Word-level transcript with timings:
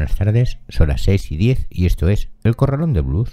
Buenas 0.00 0.16
tardes, 0.16 0.56
son 0.70 0.88
las 0.88 1.02
6 1.02 1.30
y 1.32 1.36
10 1.36 1.66
y 1.68 1.84
esto 1.84 2.08
es 2.08 2.30
El 2.42 2.56
Corralón 2.56 2.94
de 2.94 3.02
Blues. 3.02 3.28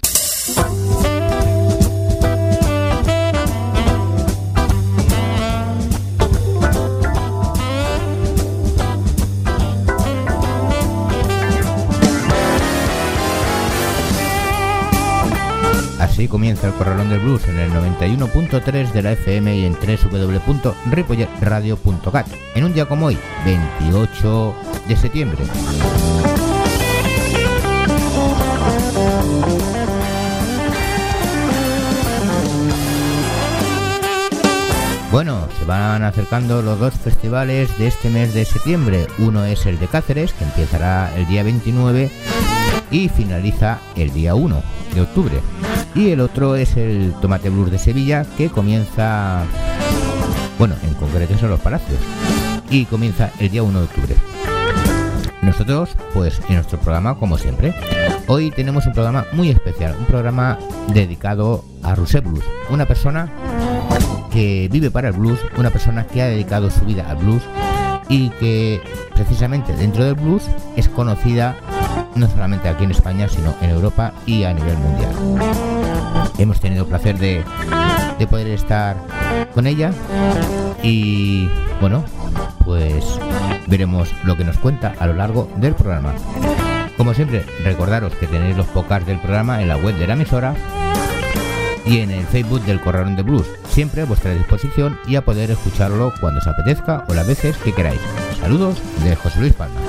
Así 15.98 16.28
comienza 16.28 16.66
el 16.66 16.74
Corralón 16.74 17.08
del 17.08 17.20
Blues 17.20 17.48
en 17.48 17.60
el 17.60 17.70
91.3 17.70 18.92
de 18.92 19.02
la 19.02 19.12
FM 19.12 19.56
y 19.56 19.64
en 19.64 19.72
www.ripolletradio.cat 19.72 22.26
en 22.54 22.64
un 22.64 22.74
día 22.74 22.84
como 22.84 23.06
hoy, 23.06 23.16
28 23.46 24.54
de 24.88 24.96
septiembre. 24.96 25.44
Bueno, 35.10 35.48
se 35.58 35.64
van 35.64 36.02
acercando 36.02 36.60
los 36.60 36.78
dos 36.78 36.92
festivales 36.92 37.76
de 37.78 37.86
este 37.86 38.10
mes 38.10 38.34
de 38.34 38.44
septiembre. 38.44 39.06
Uno 39.18 39.44
es 39.46 39.64
el 39.64 39.78
de 39.78 39.86
Cáceres, 39.86 40.34
que 40.34 40.44
empezará 40.44 41.10
el 41.16 41.26
día 41.26 41.42
29 41.42 42.10
y 42.90 43.08
finaliza 43.08 43.78
el 43.96 44.12
día 44.12 44.34
1 44.34 44.62
de 44.94 45.00
octubre. 45.00 45.40
Y 45.94 46.10
el 46.10 46.20
otro 46.20 46.56
es 46.56 46.76
el 46.76 47.14
Tomate 47.22 47.48
Blues 47.48 47.70
de 47.70 47.78
Sevilla, 47.78 48.26
que 48.36 48.50
comienza, 48.50 49.44
bueno, 50.58 50.74
en 50.82 50.92
concreto 50.94 51.38
son 51.38 51.50
los 51.50 51.60
Palacios, 51.60 51.98
y 52.68 52.84
comienza 52.84 53.30
el 53.38 53.50
día 53.50 53.62
1 53.62 53.78
de 53.78 53.84
octubre. 53.86 54.14
Nosotros, 55.40 55.96
pues 56.12 56.38
en 56.50 56.56
nuestro 56.56 56.78
programa, 56.78 57.18
como 57.18 57.38
siempre, 57.38 57.74
hoy 58.26 58.50
tenemos 58.50 58.86
un 58.86 58.92
programa 58.92 59.24
muy 59.32 59.48
especial, 59.48 59.96
un 59.98 60.04
programa 60.04 60.58
dedicado 60.92 61.64
a 61.82 61.94
Rusé 61.94 62.20
Blues, 62.20 62.44
una 62.68 62.84
persona 62.84 63.32
que 64.28 64.68
vive 64.70 64.90
para 64.90 65.08
el 65.08 65.14
blues, 65.14 65.40
una 65.56 65.70
persona 65.70 66.06
que 66.06 66.22
ha 66.22 66.26
dedicado 66.26 66.70
su 66.70 66.84
vida 66.84 67.08
al 67.08 67.16
blues 67.16 67.42
y 68.08 68.30
que 68.30 68.80
precisamente 69.14 69.74
dentro 69.74 70.04
del 70.04 70.14
blues 70.14 70.44
es 70.76 70.88
conocida 70.88 71.56
no 72.14 72.28
solamente 72.28 72.68
aquí 72.68 72.84
en 72.84 72.90
España, 72.90 73.28
sino 73.28 73.54
en 73.60 73.70
Europa 73.70 74.12
y 74.26 74.44
a 74.44 74.52
nivel 74.52 74.76
mundial. 74.78 75.12
Hemos 76.38 76.60
tenido 76.60 76.84
el 76.84 76.88
placer 76.88 77.18
de, 77.18 77.44
de 78.18 78.26
poder 78.26 78.48
estar 78.48 78.96
con 79.54 79.66
ella 79.66 79.92
y 80.82 81.48
bueno, 81.80 82.04
pues 82.64 83.04
veremos 83.66 84.08
lo 84.24 84.36
que 84.36 84.44
nos 84.44 84.58
cuenta 84.58 84.94
a 84.98 85.06
lo 85.06 85.14
largo 85.14 85.48
del 85.56 85.74
programa. 85.74 86.14
Como 86.96 87.14
siempre, 87.14 87.44
recordaros 87.62 88.14
que 88.14 88.26
tenéis 88.26 88.56
los 88.56 88.66
podcasts 88.66 89.06
del 89.06 89.20
programa 89.20 89.62
en 89.62 89.68
la 89.68 89.76
web 89.76 89.96
de 89.96 90.06
la 90.06 90.14
emisora 90.14 90.54
y 91.88 92.00
en 92.00 92.10
el 92.10 92.26
Facebook 92.26 92.62
del 92.64 92.80
Corralón 92.80 93.16
de 93.16 93.22
Blues, 93.22 93.46
siempre 93.70 94.02
a 94.02 94.04
vuestra 94.04 94.34
disposición 94.34 94.98
y 95.06 95.16
a 95.16 95.24
poder 95.24 95.50
escucharlo 95.50 96.12
cuando 96.20 96.40
os 96.40 96.46
apetezca 96.46 97.04
o 97.08 97.14
las 97.14 97.26
veces 97.26 97.56
que 97.56 97.72
queráis. 97.72 98.00
Saludos 98.40 98.78
de 99.02 99.16
José 99.16 99.40
Luis 99.40 99.54
Palma. 99.54 99.87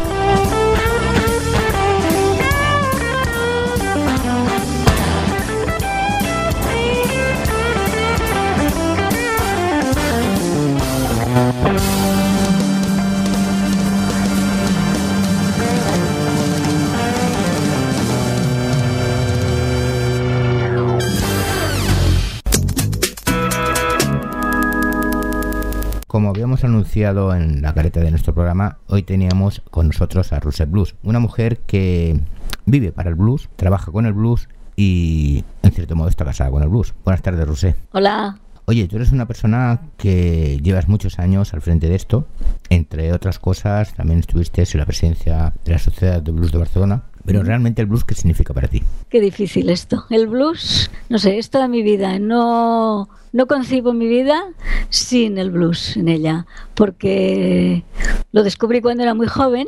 Como 26.20 26.32
habíamos 26.32 26.66
anunciado 26.66 27.34
en 27.34 27.62
la 27.62 27.74
careta 27.74 28.02
de 28.02 28.12
nuestro 28.12 28.34
programa, 28.34 28.80
hoy 28.88 29.04
teníamos 29.04 29.62
con 29.72 29.88
nosotros 29.88 30.34
a 30.34 30.42
Ruset 30.42 30.70
Blues, 30.70 30.96
una 31.02 31.20
mujer 31.20 31.60
que 31.60 32.20
vive 32.66 32.92
para 32.92 33.08
el 33.08 33.16
blues, 33.16 33.48
trabaja 33.56 33.90
con 33.90 34.06
el 34.06 34.12
blues 34.12 34.50
y 34.76 35.46
en 35.64 35.72
cierto 35.72 35.96
modo 35.96 36.10
está 36.10 36.26
casada 36.26 36.52
con 36.52 36.62
el 36.62 36.68
blues. 36.68 36.94
Buenas 37.06 37.22
tardes, 37.22 37.48
Rusé. 37.48 37.78
Hola. 37.94 38.38
Oye, 38.66 38.90
tú 38.90 38.98
eres 38.98 39.14
una 39.14 39.28
persona 39.28 39.80
que 39.96 40.60
llevas 40.62 40.90
muchos 40.90 41.20
años 41.20 41.54
al 41.54 41.62
frente 41.62 41.88
de 41.88 41.96
esto. 41.96 42.28
Entre 42.70 43.14
otras 43.14 43.40
cosas, 43.40 43.94
también 43.94 44.20
estuviste 44.20 44.62
en 44.62 44.78
la 44.78 44.86
presidencia 44.86 45.54
de 45.64 45.72
la 45.72 45.80
Sociedad 45.80 46.22
de 46.22 46.34
Blues 46.34 46.52
de 46.52 46.58
Barcelona. 46.58 47.04
Pero 47.26 47.44
realmente 47.44 47.82
el 47.82 47.88
blues, 47.88 48.04
¿qué 48.04 48.16
significa 48.16 48.54
para 48.54 48.68
ti? 48.68 48.84
Qué 49.08 49.22
difícil 49.22 49.70
esto. 49.70 50.06
El 50.10 50.28
blues, 50.28 50.92
no 51.08 51.18
sé, 51.18 51.38
es 51.38 51.50
toda 51.50 51.68
mi 51.68 51.82
vida. 51.82 52.20
No, 52.20 53.08
no 53.32 53.48
concibo 53.48 53.94
mi 53.94 54.08
vida 54.08 54.44
sin 54.90 55.38
el 55.38 55.52
blues 55.52 55.98
en 55.98 56.10
ella, 56.10 56.46
porque 56.74 57.84
lo 58.32 58.44
descubrí 58.44 58.82
cuando 58.82 59.04
era 59.04 59.14
muy 59.14 59.28
joven 59.28 59.68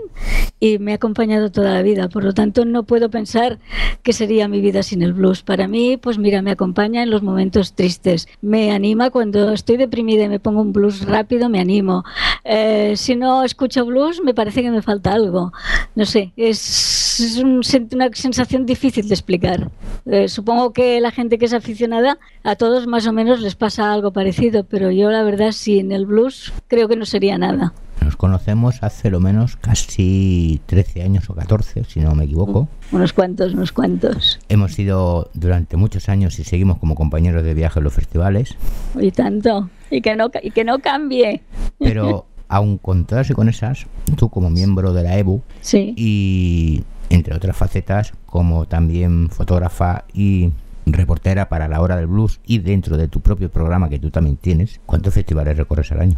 y 0.60 0.78
me 0.78 0.92
ha 0.92 0.96
acompañado 0.96 1.52
toda 1.52 1.74
la 1.74 1.82
vida. 1.82 2.08
Por 2.08 2.24
lo 2.24 2.34
tanto, 2.34 2.66
no 2.66 2.84
puedo 2.84 3.10
pensar 3.10 3.60
que 4.04 4.14
sería 4.14 4.48
mi 4.48 4.62
vida 4.62 4.84
sin 4.84 5.02
el 5.02 5.14
blues. 5.14 5.42
Para 5.42 5.68
mí, 5.68 5.98
pues 5.98 6.20
mira, 6.20 6.42
me 6.42 6.52
acompaña 6.52 7.02
en 7.02 7.10
los 7.10 7.24
momentos 7.24 7.74
tristes. 7.74 8.28
Me 8.42 8.72
anima 8.72 9.10
cuando 9.10 9.52
estoy 9.52 9.78
deprimida 9.78 10.24
y 10.24 10.30
me 10.30 10.40
pongo 10.40 10.62
un 10.62 10.72
blues 10.72 11.06
rápido, 11.06 11.50
me 11.50 11.60
animo. 11.60 12.04
Eh, 12.44 12.94
si 12.96 13.16
no 13.16 13.44
escucho 13.44 13.86
blues, 13.86 14.22
me 14.24 14.34
parece 14.36 14.62
que 14.62 14.72
me 14.72 14.84
falta 14.84 15.14
algo. 15.14 15.52
No 15.96 16.06
sé, 16.06 16.32
es, 16.38 17.20
es 17.20 17.38
un, 17.38 17.62
una 17.94 18.10
sensación 18.14 18.66
difícil 18.66 19.08
de 19.08 19.16
explicar. 19.16 19.72
Eh, 20.06 20.28
supongo 20.28 20.74
que 20.74 21.02
la 21.02 21.12
gente 21.12 21.38
que 21.38 21.46
es 21.46 21.54
aficionada, 21.54 22.20
a 22.44 22.56
todos 22.56 22.88
más 22.88 23.08
o 23.08 23.14
menos 23.14 23.42
les 23.42 23.51
pasa 23.56 23.92
algo 23.92 24.12
parecido, 24.12 24.64
pero 24.64 24.92
yo 24.92 25.10
la 25.12 25.24
verdad 25.24 25.52
sin 25.52 25.92
el 25.92 26.06
blues 26.06 26.54
creo 26.68 26.88
que 26.88 26.96
no 26.96 27.06
sería 27.06 27.38
nada. 27.38 27.74
Nos 28.04 28.16
conocemos 28.16 28.82
hace 28.82 29.12
lo 29.12 29.20
menos 29.20 29.58
casi 29.58 30.60
13 30.66 31.04
años 31.04 31.30
o 31.30 31.36
14, 31.36 31.84
si 31.84 32.00
no 32.00 32.16
me 32.16 32.24
equivoco. 32.24 32.68
Unos 32.92 33.14
cuantos, 33.14 33.54
unos 33.54 33.72
cuantos. 33.72 34.40
Hemos 34.50 34.74
sido 34.74 35.30
durante 35.34 35.78
muchos 35.78 36.10
años 36.10 36.40
y 36.40 36.44
seguimos 36.44 36.80
como 36.80 36.96
compañeros 36.96 37.44
de 37.44 37.54
viaje 37.54 37.80
en 37.80 37.84
los 37.84 37.94
festivales. 37.94 38.56
Y 39.00 39.12
tanto. 39.12 39.70
Y 39.92 40.02
que 40.02 40.16
no, 40.16 40.32
y 40.42 40.50
que 40.50 40.64
no 40.64 40.80
cambie. 40.80 41.42
Pero 41.78 42.26
aun 42.48 42.78
con 42.78 43.06
todas 43.06 43.30
y 43.30 43.34
con 43.34 43.50
esas, 43.50 43.86
tú 44.18 44.30
como 44.30 44.50
miembro 44.50 44.94
de 44.94 45.04
la 45.04 45.18
EBU 45.18 45.42
sí. 45.62 45.94
y 45.96 46.84
entre 47.10 47.36
otras 47.36 47.56
facetas 47.56 48.14
como 48.26 48.66
también 48.66 49.30
fotógrafa 49.30 50.06
y 50.14 50.50
reportera 50.86 51.50
para 51.50 51.68
la 51.68 51.82
hora 51.82 51.96
del 51.96 52.08
blues 52.08 52.40
y 52.46 52.60
dentro 52.60 52.98
de 52.98 53.08
tu 53.08 53.22
propio 53.22 53.50
programa 53.50 53.90
que 53.90 54.00
tú 54.00 54.10
también 54.10 54.38
tienes, 54.38 54.82
¿cuántos 54.86 55.14
festivales 55.14 55.58
recorres 55.58 55.92
al 55.92 56.02
año? 56.02 56.18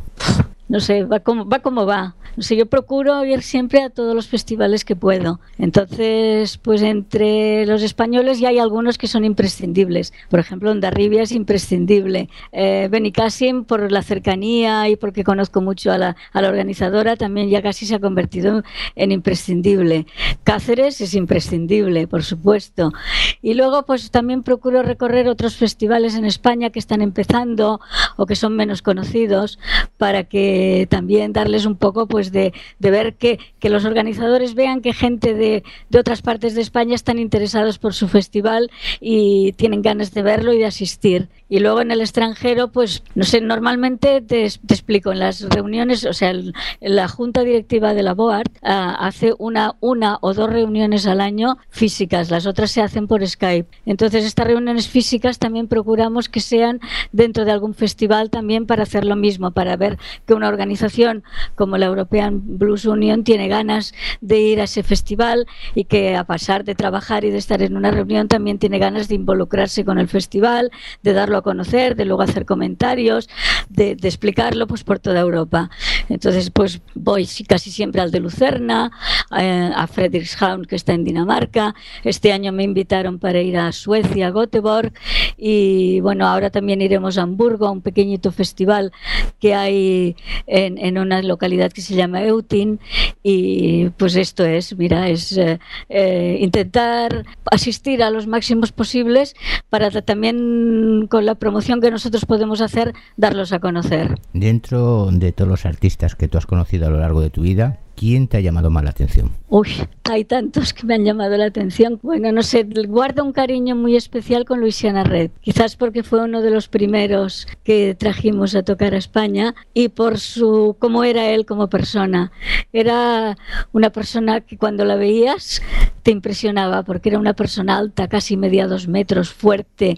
No 0.68 0.79
sé, 0.79 1.03
va 1.03 1.19
como 1.19 1.48
va. 1.48 1.60
Como 1.60 1.86
va. 1.86 2.15
No 2.36 2.42
sé, 2.42 2.56
yo 2.56 2.65
procuro 2.65 3.24
ir 3.25 3.44
siempre 3.44 3.81
a 3.83 3.89
todos 3.89 4.15
los 4.15 4.27
festivales 4.27 4.83
que 4.86 4.95
puedo. 4.95 5.39
Entonces, 5.60 6.57
pues 6.57 6.81
entre 6.81 7.65
los 7.68 7.83
españoles 7.83 8.39
ya 8.39 8.50
hay 8.50 8.57
algunos 8.57 8.98
que 8.98 9.07
son 9.07 9.24
imprescindibles. 9.24 10.13
Por 10.30 10.39
ejemplo, 10.39 10.71
Ondarribia 10.71 11.21
es 11.21 11.31
imprescindible. 11.31 12.30
Eh, 12.51 12.88
Benicassim, 12.89 13.65
por 13.65 13.92
la 13.92 14.01
cercanía 14.01 14.89
y 14.89 14.95
porque 14.95 15.24
conozco 15.24 15.62
mucho 15.62 15.92
a 15.92 15.98
la, 15.98 16.15
a 16.31 16.42
la 16.42 16.50
organizadora, 16.50 17.16
también 17.16 17.50
ya 17.50 17.62
casi 17.62 17.86
se 17.86 17.95
ha 17.95 18.00
convertido 18.00 18.63
en 18.95 19.12
imprescindible. 19.12 20.07
Cáceres 20.44 21.01
es 21.01 21.13
imprescindible, 21.13 22.07
por 22.07 22.24
supuesto. 22.24 22.94
Y 23.42 23.54
luego, 23.54 23.83
pues 23.86 24.09
también 24.09 24.42
procuro 24.42 24.81
recorrer 24.81 25.27
otros 25.27 25.56
festivales 25.56 26.16
en 26.16 26.25
España 26.25 26.71
que 26.71 26.80
están 26.80 27.01
empezando 27.01 27.80
o 28.18 28.25
que 28.25 28.36
son 28.36 28.56
menos 28.56 28.81
conocidos 28.81 29.60
para 29.98 30.24
que 30.24 30.88
también 30.89 31.33
darles 31.33 31.65
un 31.65 31.75
poco 31.75 32.07
pues 32.07 32.31
de, 32.31 32.54
ver 32.80 33.15
que, 33.15 33.39
que, 33.60 33.69
los 33.69 33.86
organizadores 33.86 34.56
vean 34.56 34.81
que 34.81 34.94
gente 34.94 35.33
de, 35.33 35.63
de, 35.89 36.00
otras 36.00 36.21
partes 36.21 36.56
de 36.56 36.62
España 36.62 36.95
están 36.95 37.19
interesados 37.19 37.80
por 37.80 37.94
su 37.94 38.07
festival 38.07 38.71
y 39.00 39.54
tienen 39.54 39.81
ganas 39.81 40.13
de 40.13 40.21
verlo 40.21 40.54
y 40.54 40.60
de 40.60 40.65
asistir. 40.65 41.30
Y 41.53 41.59
luego 41.59 41.81
en 41.81 41.91
el 41.91 42.01
extranjero, 42.01 42.69
pues, 42.69 43.03
no 43.13 43.25
sé, 43.25 43.39
normalmente 43.39 44.21
te, 44.21 44.44
explico, 44.44 45.11
en 45.11 45.19
las 45.19 45.39
reuniones, 45.50 46.03
o 46.03 46.11
sea, 46.11 46.33
la 46.81 47.07
junta 47.07 47.44
directiva 47.44 47.94
de 47.94 48.01
la 48.01 48.15
BOARD 48.15 48.50
ah, 48.63 48.95
hace 49.00 49.35
una, 49.38 49.75
una 49.79 50.17
o 50.21 50.33
dos 50.33 50.50
reuniones 50.50 51.05
al 51.05 51.21
año 51.21 51.59
físicas, 51.69 52.31
las 52.31 52.47
otras 52.47 52.71
se 52.71 52.81
hacen 52.81 53.05
por 53.05 53.23
Skype. 53.23 53.69
Entonces, 53.85 54.25
estas 54.25 54.47
reuniones 54.47 54.88
físicas 54.88 55.38
también 55.38 55.67
procuramos 55.67 56.27
que 56.27 56.39
sean 56.39 56.79
dentro 57.11 57.45
de 57.45 57.51
algún 57.51 57.75
festival 57.75 58.31
también 58.31 58.65
para 58.65 58.81
hacer 58.81 59.06
lo 59.06 59.15
mismo, 59.15 59.51
para 59.51 59.77
ver 59.77 59.99
que 60.25 60.33
una 60.33 60.47
organización 60.47 61.23
como 61.53 61.77
la 61.77 61.85
European 61.85 62.57
Blues 62.57 62.85
Union 62.85 63.23
tiene 63.23 63.47
ganas 63.47 63.94
de 64.21 64.39
ir 64.39 64.59
a 64.59 64.63
ese 64.63 64.81
festival 64.81 65.45
y 65.75 65.83
que 65.83 66.15
a 66.15 66.23
pasar 66.23 66.63
de 66.63 66.73
trabajar 66.73 67.25
y 67.25 67.29
de 67.29 67.38
estar 67.38 67.61
en 67.61 67.77
una 67.77 67.91
reunión 67.91 68.27
también 68.27 68.57
tiene 68.57 68.79
ganas 68.79 69.07
de 69.07 69.13
involucrarse 69.13 69.85
con 69.85 69.99
el 69.99 70.07
festival, 70.07 70.71
de 71.03 71.13
darlo 71.13 71.38
a 71.38 71.43
conocer, 71.44 71.95
de 71.95 72.06
luego 72.06 72.24
hacer 72.24 72.45
comentarios, 72.45 73.30
de, 73.69 73.92
explicarlo 74.01 74.68
pues 74.68 74.84
por 74.84 75.00
toda 75.00 75.19
Europa. 75.19 75.69
Entonces 76.10 76.50
pues 76.50 76.81
voy 76.95 77.28
casi 77.48 77.69
siempre 77.69 78.01
al 78.01 78.12
de 78.12 78.19
Lucerna, 78.19 78.92
eh, 79.38 79.72
a 79.75 79.88
Frederikshavn 79.88 80.66
que 80.66 80.75
está 80.75 80.94
en 80.94 81.04
Dinamarca. 81.04 81.75
Este 82.04 82.31
año 82.34 82.51
me 82.51 82.63
invitaron 82.63 83.19
para 83.19 83.42
ir 83.42 83.57
a 83.57 83.72
Suecia, 83.72 84.28
a 84.28 84.31
Göteborg 84.31 84.94
y 85.38 86.00
bueno, 86.00 86.28
ahora 86.28 86.50
también 86.50 86.81
iremos 86.81 87.18
a 87.18 87.24
Hamburgo, 87.24 87.68
a 87.68 87.72
un 87.72 87.81
pequeñito 87.81 88.31
festival 88.31 88.92
que 89.40 89.54
hay 89.54 90.16
en, 90.48 90.78
en 90.78 90.98
una 90.98 91.22
localidad 91.22 91.72
que 91.72 91.81
se 91.81 91.95
llama 91.95 92.24
Eutin 92.24 92.80
y 93.22 93.90
pues 93.92 94.16
esto 94.16 94.45
es, 94.45 94.78
mira, 94.78 95.10
es 95.10 95.38
eh, 95.38 95.60
eh, 95.90 96.38
intentar 96.40 97.25
asistir 97.51 98.04
a 98.04 98.10
los 98.10 98.28
máximos 98.28 98.72
posibles 98.72 99.36
para 99.69 99.90
también 100.01 101.07
con 101.10 101.25
la 101.25 101.32
promoción 101.35 101.81
que 101.81 101.91
nosotros 101.91 102.25
podemos 102.25 102.62
hacer 102.62 102.94
darlos 103.18 103.53
a 103.53 103.59
conocer. 103.59 104.19
Dentro 104.33 105.09
de 105.12 105.31
todos 105.31 105.50
los 105.50 105.65
artistas 105.65 106.15
que 106.15 106.27
tú 106.27 106.38
has 106.38 106.45
conocido 106.45 106.88
a 106.88 106.89
lo 106.89 107.00
largo 107.00 107.21
de 107.21 107.30
tu 107.30 107.41
vida, 107.41 107.80
¿quién 107.95 108.28
te 108.28 108.38
ha 108.38 108.40
llamado 108.40 108.69
más 108.69 108.84
la 108.84 108.90
atención? 108.90 109.31
Uy, 109.50 109.69
hay 110.04 110.25
tantos 110.25 110.74
que 110.74 110.86
me 110.86 110.95
han 110.95 111.06
llamado 111.06 111.38
la 111.38 111.45
atención. 111.45 112.00
Bueno, 112.01 112.31
no 112.31 112.44
sé, 112.44 112.63
guardo 112.88 113.24
un 113.24 113.34
cariño 113.34 113.75
muy 113.75 113.95
especial 113.95 114.45
con 114.45 114.60
Luisiana 114.60 115.04
Red. 115.04 115.31
Quizás 115.42 115.75
porque 115.75 116.04
fue 116.04 116.24
uno 116.24 116.42
de 116.42 116.51
los 116.51 116.68
primeros 116.68 117.48
que 117.63 117.95
trajimos 117.95 118.56
a 118.56 118.63
tocar 118.63 118.94
a 118.94 118.98
España 118.98 119.54
y 119.74 119.90
por 119.90 120.19
su 120.19 120.75
cómo 120.80 121.04
era 121.04 121.30
él 121.30 121.45
como 121.45 121.69
persona. 121.69 122.31
Era 122.72 123.38
una 123.72 123.92
persona 123.92 124.42
que 124.42 124.57
cuando 124.57 124.86
la 124.86 124.95
veías 124.95 125.62
te 126.04 126.12
impresionaba 126.12 126.84
porque 126.84 127.10
era 127.10 127.19
una 127.19 127.34
persona 127.34 127.78
alta, 127.78 128.07
casi 128.07 128.36
media 128.38 128.68
dos 128.68 128.88
metros, 128.88 129.31
fuerte, 129.31 129.98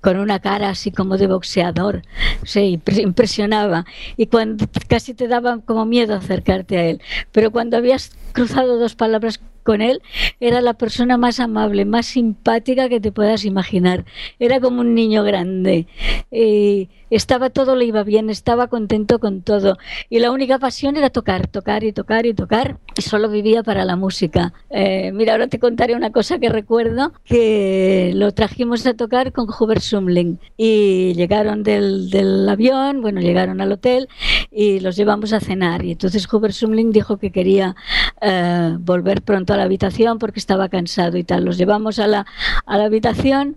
con 0.00 0.18
una 0.18 0.40
cara 0.40 0.70
así 0.70 0.90
como 0.90 1.16
de 1.16 1.28
boxeador. 1.28 2.02
Sí, 2.44 2.80
impresionaba. 2.98 3.86
Y 4.16 4.26
cuando 4.26 4.66
casi 4.88 5.14
te 5.14 5.28
daba 5.28 5.60
como 5.60 5.86
miedo 5.86 6.14
acercarte 6.14 6.78
a 6.78 6.84
él. 6.86 7.00
Pero 7.32 7.50
cuando 7.50 7.76
habías 7.76 8.16
cruzado 8.32 8.78
dos 8.78 8.94
palabras 8.94 9.40
con 9.62 9.82
él, 9.82 10.00
era 10.40 10.60
la 10.60 10.74
persona 10.74 11.18
más 11.18 11.40
amable, 11.40 11.84
más 11.84 12.06
simpática 12.06 12.88
que 12.88 13.00
te 13.00 13.12
puedas 13.12 13.44
imaginar. 13.44 14.04
Era 14.38 14.60
como 14.60 14.80
un 14.80 14.94
niño 14.94 15.22
grande. 15.24 15.86
Y 16.30 16.88
estaba 17.10 17.50
todo 17.50 17.76
le 17.76 17.84
iba 17.84 18.02
bien, 18.02 18.30
estaba 18.30 18.68
contento 18.68 19.18
con 19.18 19.42
todo. 19.42 19.78
Y 20.10 20.18
la 20.18 20.30
única 20.30 20.58
pasión 20.58 20.96
era 20.96 21.10
tocar, 21.10 21.46
tocar 21.46 21.84
y 21.84 21.92
tocar 21.92 22.26
y 22.26 22.34
tocar. 22.34 22.78
Y 22.96 23.02
solo 23.02 23.28
vivía 23.28 23.62
para 23.62 23.84
la 23.84 23.96
música. 23.96 24.52
Eh, 24.70 25.12
mira, 25.12 25.32
ahora 25.32 25.46
te 25.46 25.58
contaré 25.58 25.94
una 25.94 26.10
cosa 26.10 26.38
que 26.38 26.48
recuerdo, 26.48 27.12
que 27.24 28.12
lo 28.14 28.32
trajimos 28.32 28.86
a 28.86 28.94
tocar 28.94 29.32
con 29.32 29.46
Hubert 29.48 29.82
Sumling. 29.82 30.38
Y 30.56 31.14
llegaron 31.14 31.62
del, 31.62 32.10
del 32.10 32.48
avión, 32.48 33.02
bueno, 33.02 33.20
llegaron 33.20 33.60
al 33.60 33.72
hotel 33.72 34.08
y 34.50 34.80
los 34.80 34.96
llevamos 34.96 35.32
a 35.32 35.40
cenar. 35.40 35.84
Y 35.84 35.92
entonces 35.92 36.32
Hubert 36.32 36.54
Sumling 36.54 36.92
dijo 36.92 37.18
que 37.18 37.30
quería 37.30 37.76
eh, 38.20 38.76
volver 38.80 39.22
pronto 39.22 39.52
a 39.52 39.56
la 39.56 39.64
habitación 39.64 40.18
porque 40.18 40.40
estaba 40.40 40.68
cansado 40.68 41.16
y 41.16 41.24
tal. 41.24 41.44
Los 41.44 41.58
llevamos 41.58 41.98
a 41.98 42.06
la, 42.06 42.26
a 42.64 42.78
la 42.78 42.84
habitación 42.84 43.56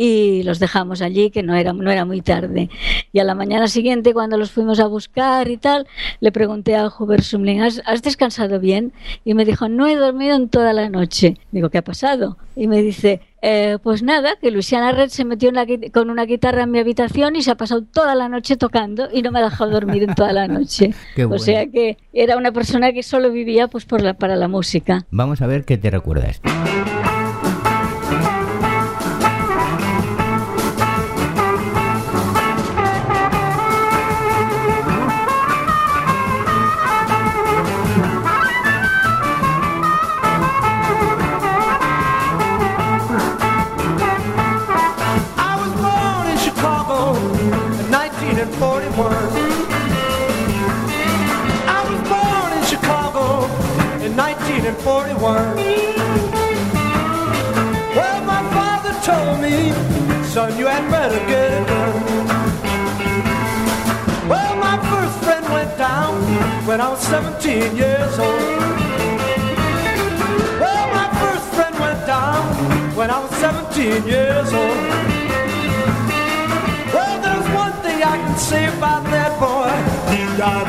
y 0.00 0.44
los 0.44 0.60
dejamos 0.60 1.02
allí, 1.02 1.30
que 1.30 1.42
no 1.42 1.56
era, 1.56 1.72
no 1.72 1.90
era 1.90 2.04
muy 2.04 2.22
tarde. 2.22 2.70
Y 3.12 3.18
a 3.18 3.24
la 3.24 3.34
mañana 3.34 3.66
siguiente, 3.66 4.14
cuando 4.14 4.38
los 4.38 4.52
fuimos 4.52 4.78
a 4.78 4.86
buscar 4.86 5.50
y 5.50 5.56
tal, 5.56 5.88
le 6.20 6.30
pregunté 6.30 6.76
a 6.76 6.86
Hubert 6.86 7.24
Sumling, 7.24 7.60
¿has, 7.60 8.02
descansado 8.02 8.60
bien? 8.60 8.92
Y 9.24 9.34
me 9.34 9.44
dijo, 9.44 9.68
no 9.68 9.88
he 9.88 9.96
dormido 9.96 10.36
en 10.36 10.48
toda 10.48 10.72
la 10.72 10.88
noche. 10.88 11.36
Digo, 11.50 11.68
¿qué 11.68 11.78
ha 11.78 11.82
pasado? 11.82 12.38
Y 12.54 12.68
me 12.68 12.80
dice, 12.80 13.20
eh, 13.42 13.78
pues 13.82 14.04
nada, 14.04 14.36
que 14.40 14.52
Luciana 14.52 14.92
Red 14.92 15.08
se 15.08 15.24
metió 15.24 15.50
con 15.92 16.10
una 16.10 16.26
guitarra 16.26 16.62
en 16.62 16.70
mi 16.70 16.78
habitación 16.78 17.34
y 17.34 17.42
se 17.42 17.50
ha 17.50 17.56
pasado 17.56 17.82
toda 17.82 18.14
la 18.14 18.28
noche 18.28 18.56
tocando 18.56 19.08
y 19.12 19.22
no 19.22 19.32
me 19.32 19.40
ha 19.40 19.44
dejado 19.44 19.72
dormir 19.72 20.04
en 20.04 20.14
toda 20.14 20.32
la 20.32 20.46
noche. 20.46 20.94
O 21.30 21.38
sea 21.38 21.66
que 21.66 21.98
era 22.12 22.36
una 22.36 22.52
persona 22.52 22.92
que 22.92 23.02
solo 23.02 23.30
vivía 23.32 23.66
pues 23.66 23.84
por 23.84 24.00
la, 24.00 24.14
para 24.14 24.36
la 24.36 24.46
música. 24.46 25.04
Vamos 25.10 25.42
a 25.42 25.46
ver 25.46 25.64
qué 25.64 25.76
te 25.76 25.90
recuerda 25.90 26.28
when 66.68 66.82
I 66.82 66.90
was 66.90 67.00
17 67.00 67.76
years 67.76 68.18
old. 68.18 68.40
Well, 70.60 70.86
my 70.98 71.08
first 71.18 71.46
friend 71.54 71.74
went 71.80 72.06
down 72.06 72.44
when 72.94 73.10
I 73.10 73.18
was 73.20 73.30
17 73.36 74.06
years 74.06 74.52
old. 74.52 74.78
Well, 76.92 77.16
there's 77.22 77.48
one 77.54 77.72
thing 77.84 78.02
I 78.02 78.16
can 78.22 78.36
say 78.36 78.66
about 78.66 79.02
that 79.04 79.32
boy. 79.40 79.72
He 80.14 80.36
died. 80.36 80.68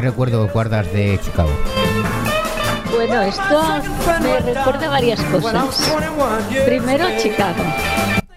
¿Qué 0.00 0.06
recuerdo 0.06 0.48
guardas 0.48 0.90
de 0.94 1.20
Chicago? 1.22 1.50
Bueno, 2.90 3.20
esto 3.20 3.62
me 4.22 4.40
recuerda 4.40 4.88
varias 4.88 5.20
cosas. 5.24 5.92
Primero, 6.64 7.04
Chicago 7.18 7.62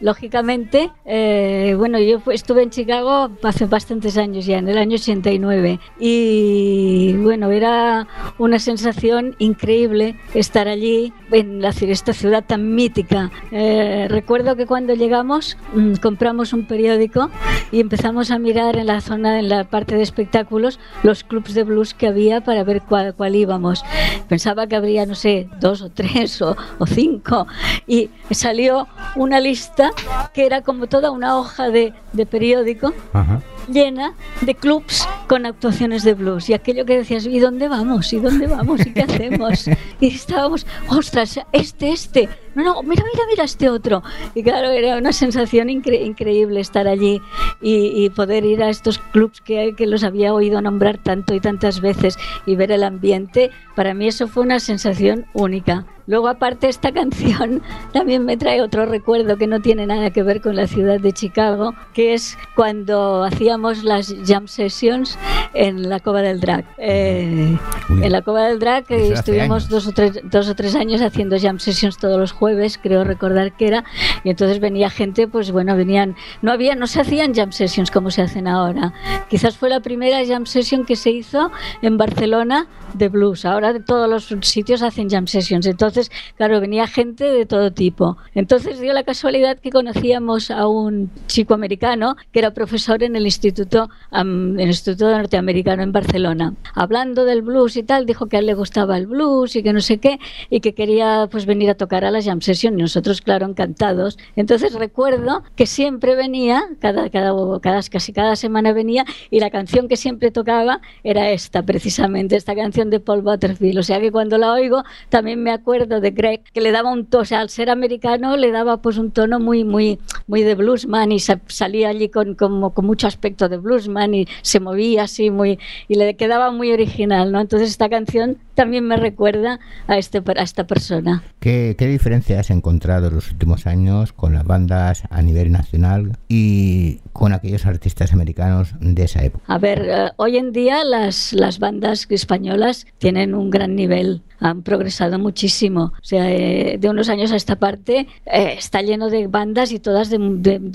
lógicamente, 0.04 0.92
eh, 1.06 1.76
bueno, 1.78 1.98
yo 1.98 2.22
estuve 2.30 2.62
en 2.62 2.72
Chicago 2.72 3.32
hace 3.42 3.66
bastantes 3.68 4.18
años 4.18 4.46
ya, 4.46 4.58
en 4.58 4.68
el 4.68 4.78
año 4.78 4.96
89, 4.96 5.80
y 5.98 7.14
bueno, 7.22 7.50
era 7.52 8.06
una 8.38 8.60
sensación 8.60 9.34
increíble 9.40 10.20
estar 10.34 10.68
allí, 10.68 11.14
en 11.32 11.62
la, 11.62 11.70
esta 11.70 12.12
ciudad 12.12 12.44
tan 12.44 12.76
mítica. 12.76 13.32
Eh, 13.52 14.08
recuerdo 14.10 14.58
que 14.58 14.66
cuando 14.66 14.94
llegamos 14.94 15.58
mm, 15.74 15.94
compramos 15.96 16.52
un 16.52 16.68
periódico 16.68 17.30
y 17.72 17.80
empezamos 17.80 18.30
a 18.30 18.40
mirar 18.40 18.76
en 18.76 18.88
la 18.88 19.00
zona, 19.00 19.40
en 19.40 19.48
la 19.48 19.64
parte 19.64 19.96
de 19.96 20.04
espectáculos, 20.04 20.80
los 21.04 21.24
clubs 21.24 21.54
de 21.54 21.64
blues 21.64 21.94
que 21.94 22.08
había 22.08 22.42
para 22.42 22.66
ver 22.66 22.82
cuál, 22.82 23.16
cuál 23.16 23.38
íbamos. 23.38 23.86
Pensaba 24.28 24.68
que 24.68 24.76
habría, 24.76 25.06
no 25.06 25.16
sé, 25.16 25.48
dos 25.62 25.82
o 25.82 25.90
tres 25.90 26.42
o, 26.42 26.58
o 26.78 26.86
cinco, 26.86 27.48
y 27.88 28.10
salió 28.32 28.88
una 29.16 29.40
lista 29.40 29.93
que 30.34 30.46
era 30.46 30.62
como 30.62 30.88
toda 30.88 31.12
una 31.12 31.38
hoja 31.38 31.70
de, 31.70 31.94
de 32.14 32.26
periódico 32.26 32.94
Ajá. 33.14 33.42
llena 33.70 34.14
de 34.42 34.56
clubs 34.56 35.08
con 35.28 35.46
actuaciones 35.46 36.04
de 36.04 36.14
blues. 36.14 36.50
Y 36.50 36.54
aquello 36.54 36.86
que 36.86 36.98
decías, 36.98 37.26
¿y 37.26 37.40
dónde 37.40 37.68
vamos? 37.68 38.12
¿Y 38.14 38.20
dónde 38.20 38.48
vamos? 38.48 38.86
¿Y 38.86 38.94
qué 38.94 39.02
hacemos? 39.08 39.68
Y 40.00 40.08
estábamos, 40.16 40.66
ostras, 40.90 41.40
este, 41.52 41.92
este. 41.92 42.30
No, 42.56 42.64
no, 42.64 42.84
mira, 42.84 43.04
mira, 43.12 43.26
mira 43.30 43.44
este 43.46 43.70
otro. 43.70 44.04
Y 44.36 44.44
claro, 44.44 44.70
era 44.70 44.98
una 44.98 45.12
sensación 45.14 45.70
incre- 45.70 46.06
increíble 46.06 46.60
estar 46.60 46.88
allí 46.88 47.22
y, 47.62 48.04
y 48.06 48.10
poder 48.10 48.46
ir 48.46 48.62
a 48.64 48.70
estos 48.70 49.00
clubs 49.00 49.42
que, 49.42 49.74
que 49.76 49.88
los 49.88 50.04
había 50.04 50.34
oído 50.34 50.62
nombrar 50.62 50.98
tanto 50.98 51.34
y 51.34 51.40
tantas 51.40 51.80
veces 51.82 52.18
y 52.46 52.56
ver 52.56 52.72
el 52.72 52.84
ambiente. 52.84 53.50
Para 53.76 53.94
mí 53.94 54.08
eso 54.08 54.28
fue 54.28 54.44
una 54.44 54.60
sensación 54.60 55.26
única. 55.34 55.86
Luego, 56.06 56.28
aparte, 56.28 56.68
esta 56.68 56.92
canción 56.92 57.62
también 57.94 58.26
me 58.26 58.38
trae 58.38 58.62
otro 58.62 58.86
recuerdo 58.86 59.38
que 59.38 59.48
no 59.48 59.62
tiene 59.62 59.88
nada 59.88 60.12
que 60.12 60.24
ver 60.24 60.42
con 60.42 60.56
la 60.56 60.68
ciudad 60.68 61.00
de 61.00 61.14
Chicago, 61.14 61.74
que 61.94 62.14
es 62.14 62.38
cuando 62.56 63.24
hacíamos 63.24 63.84
las 63.84 64.14
jam 64.26 64.48
sessions 64.48 65.18
en 65.54 65.90
la 65.90 66.00
Cova 66.00 66.22
del 66.22 66.40
Drag. 66.40 66.66
Eh, 66.78 67.58
en 67.90 68.12
la 68.12 68.22
Cova 68.22 68.48
del 68.48 68.60
Drag 68.60 68.86
Eso 68.90 69.14
estuvimos 69.14 69.70
dos 69.70 69.88
o, 69.88 69.92
tres, 69.92 70.20
dos 70.24 70.50
o 70.50 70.56
tres 70.56 70.76
años 70.76 71.02
haciendo 71.02 71.38
jam 71.40 71.60
sessions 71.60 71.98
todos 71.98 72.20
los 72.20 72.32
jueves, 72.32 72.78
creo 72.82 73.04
recordar 73.04 73.56
que 73.56 73.68
era, 73.68 73.84
y 74.24 74.30
entonces 74.30 74.60
venía 74.60 74.90
gente, 74.90 75.28
pues 75.28 75.52
bueno, 75.52 75.76
venían, 75.76 76.16
no 76.42 76.52
había, 76.52 76.76
no 76.76 76.88
se 76.88 77.02
hacían 77.02 77.34
jam 77.34 77.52
sessions 77.52 77.92
como 77.92 78.12
se 78.12 78.22
hacen 78.22 78.48
ahora. 78.48 78.94
Quizás 79.30 79.58
fue 79.58 79.70
la 79.70 79.80
primera 79.80 80.26
jam 80.26 80.46
session 80.46 80.86
que 80.86 80.96
se 80.96 81.12
hizo 81.12 81.52
en 81.82 81.98
Barcelona 81.98 82.68
de 82.94 83.10
blues. 83.10 83.46
Ahora 83.46 83.74
de 83.74 83.80
todos 83.80 84.10
los 84.10 84.48
sitios 84.48 84.82
hacen 84.82 85.10
jam 85.10 85.28
sessions. 85.28 85.66
Entonces, 85.66 85.93
claro, 86.38 86.60
venía 86.60 86.88
gente 86.88 87.24
de 87.24 87.46
todo 87.46 87.72
tipo. 87.72 88.18
Entonces 88.36 88.80
dio 88.80 88.94
la 88.94 89.04
casualidad 89.04 89.60
que 89.60 89.70
conocíamos 89.70 90.52
a 90.52 90.68
un 90.68 91.10
chico 91.28 91.54
americano 91.54 92.16
que 92.32 92.40
era 92.40 92.52
profesor 92.52 93.04
en 93.04 93.16
el 93.16 93.26
Instituto, 93.26 93.90
Instituto 94.14 95.10
Norteamericano 95.10 95.84
en 95.84 95.92
Barcelona. 95.92 96.54
Hablando 96.74 97.26
del 97.26 97.42
blues 97.42 97.78
y 97.78 97.84
tal, 97.84 98.06
dijo 98.06 98.28
que 98.28 98.38
a 98.38 98.40
él 98.40 98.46
le 98.46 98.54
gustaba 98.54 98.98
el 98.98 99.08
blues 99.08 99.56
y 99.56 99.64
que 99.64 99.74
no 99.74 99.82
sé 99.82 99.98
qué, 99.98 100.20
y 100.50 100.60
que 100.60 100.74
quería 100.74 101.28
pues 101.32 101.46
venir 101.46 101.70
a 101.70 101.76
tocar 101.76 102.06
a 102.06 102.12
la 102.12 102.22
jam 102.22 102.42
session. 102.42 102.80
Y 102.80 102.84
nosotros, 102.84 103.22
claro, 103.22 103.46
encantados. 103.46 104.18
Entonces 104.36 104.74
recuerdo 104.74 105.44
que 105.56 105.66
siempre 105.66 106.16
venía, 106.16 106.64
cada, 106.80 107.10
cada, 107.10 107.34
cada, 107.60 107.82
casi 107.84 108.14
cada 108.14 108.36
semana 108.36 108.74
venía, 108.74 109.06
y 109.30 109.40
la 109.40 109.50
canción 109.50 109.88
que 109.88 109.98
siempre 109.98 110.32
tocaba 110.32 110.82
era 111.04 111.32
esta, 111.32 111.64
precisamente, 111.64 112.36
esta 112.36 112.56
canción 112.56 112.90
de 112.90 113.00
Paul 113.00 113.22
Butterfield. 113.22 113.80
O 113.80 113.84
sea 113.84 114.00
que 114.00 114.12
cuando 114.12 114.38
la 114.38 114.54
oigo, 114.54 114.84
también 115.10 115.42
me 115.44 115.52
acuerdo 115.52 115.83
de 115.88 116.12
Greg, 116.12 116.42
que 116.54 116.62
le 116.62 116.72
daba 116.72 116.92
un 116.92 117.06
tono, 117.06 117.22
o 117.22 117.26
sea, 117.26 117.42
al 117.42 117.50
ser 117.50 117.70
americano, 117.70 118.38
le 118.38 118.52
daba 118.52 118.82
pues 118.82 118.98
un 118.98 119.12
tono 119.12 119.40
muy, 119.40 119.64
muy, 119.64 120.00
muy 120.28 120.42
de 120.44 120.56
bluesman 120.56 121.12
y 121.12 121.20
sa- 121.20 121.40
salía 121.48 121.90
allí 121.90 122.10
con, 122.10 122.36
como, 122.36 122.74
con 122.74 122.86
mucho 122.86 123.08
aspecto 123.08 123.50
de 123.50 123.58
bluesman 123.58 124.14
y 124.14 124.28
se 124.42 124.60
movía 124.60 125.04
así 125.04 125.30
muy, 125.30 125.60
y 125.88 125.96
le 125.96 126.16
quedaba 126.16 126.52
muy 126.52 126.72
original, 126.72 127.32
¿no? 127.32 127.40
Entonces 127.42 127.70
esta 127.70 127.90
canción 127.90 128.38
también 128.56 128.86
me 128.88 128.98
recuerda 128.98 129.60
a, 129.88 129.98
este, 129.98 130.22
a 130.26 130.42
esta 130.44 130.66
persona. 130.68 131.24
¿Qué, 131.40 131.76
¿Qué 131.78 131.88
diferencia 131.88 132.40
has 132.40 132.50
encontrado 132.50 133.08
en 133.08 133.16
los 133.16 133.32
últimos 133.32 133.68
años 133.68 134.14
con 134.14 134.34
las 134.34 134.44
bandas 134.46 135.04
a 135.10 135.22
nivel 135.22 135.52
nacional 135.52 136.18
y 136.30 137.00
con 137.12 137.34
aquellos 137.34 137.66
artistas 137.66 138.14
americanos 138.14 138.74
de 138.80 139.04
esa 139.04 139.24
época? 139.24 139.44
A 139.48 139.58
ver, 139.58 139.86
eh, 139.90 140.12
hoy 140.18 140.38
en 140.38 140.52
día 140.52 140.84
las, 140.84 141.34
las 141.34 141.60
bandas 141.60 142.06
españolas 142.10 142.86
tienen 143.00 143.34
un 143.34 143.50
gran 143.50 143.76
nivel, 143.76 144.22
han 144.40 144.62
progresado 144.62 145.18
muchísimo. 145.20 145.73
O 145.82 146.04
sea, 146.04 146.32
eh, 146.32 146.78
de 146.80 146.90
unos 146.90 147.10
años 147.10 147.32
a 147.32 147.36
esta 147.36 147.56
parte 147.58 148.08
eh, 148.26 148.56
está 148.58 148.82
lleno 148.82 149.10
de 149.10 149.28
bandas 149.28 149.72
y 149.72 149.80
todas 149.80 150.10
de, 150.10 150.20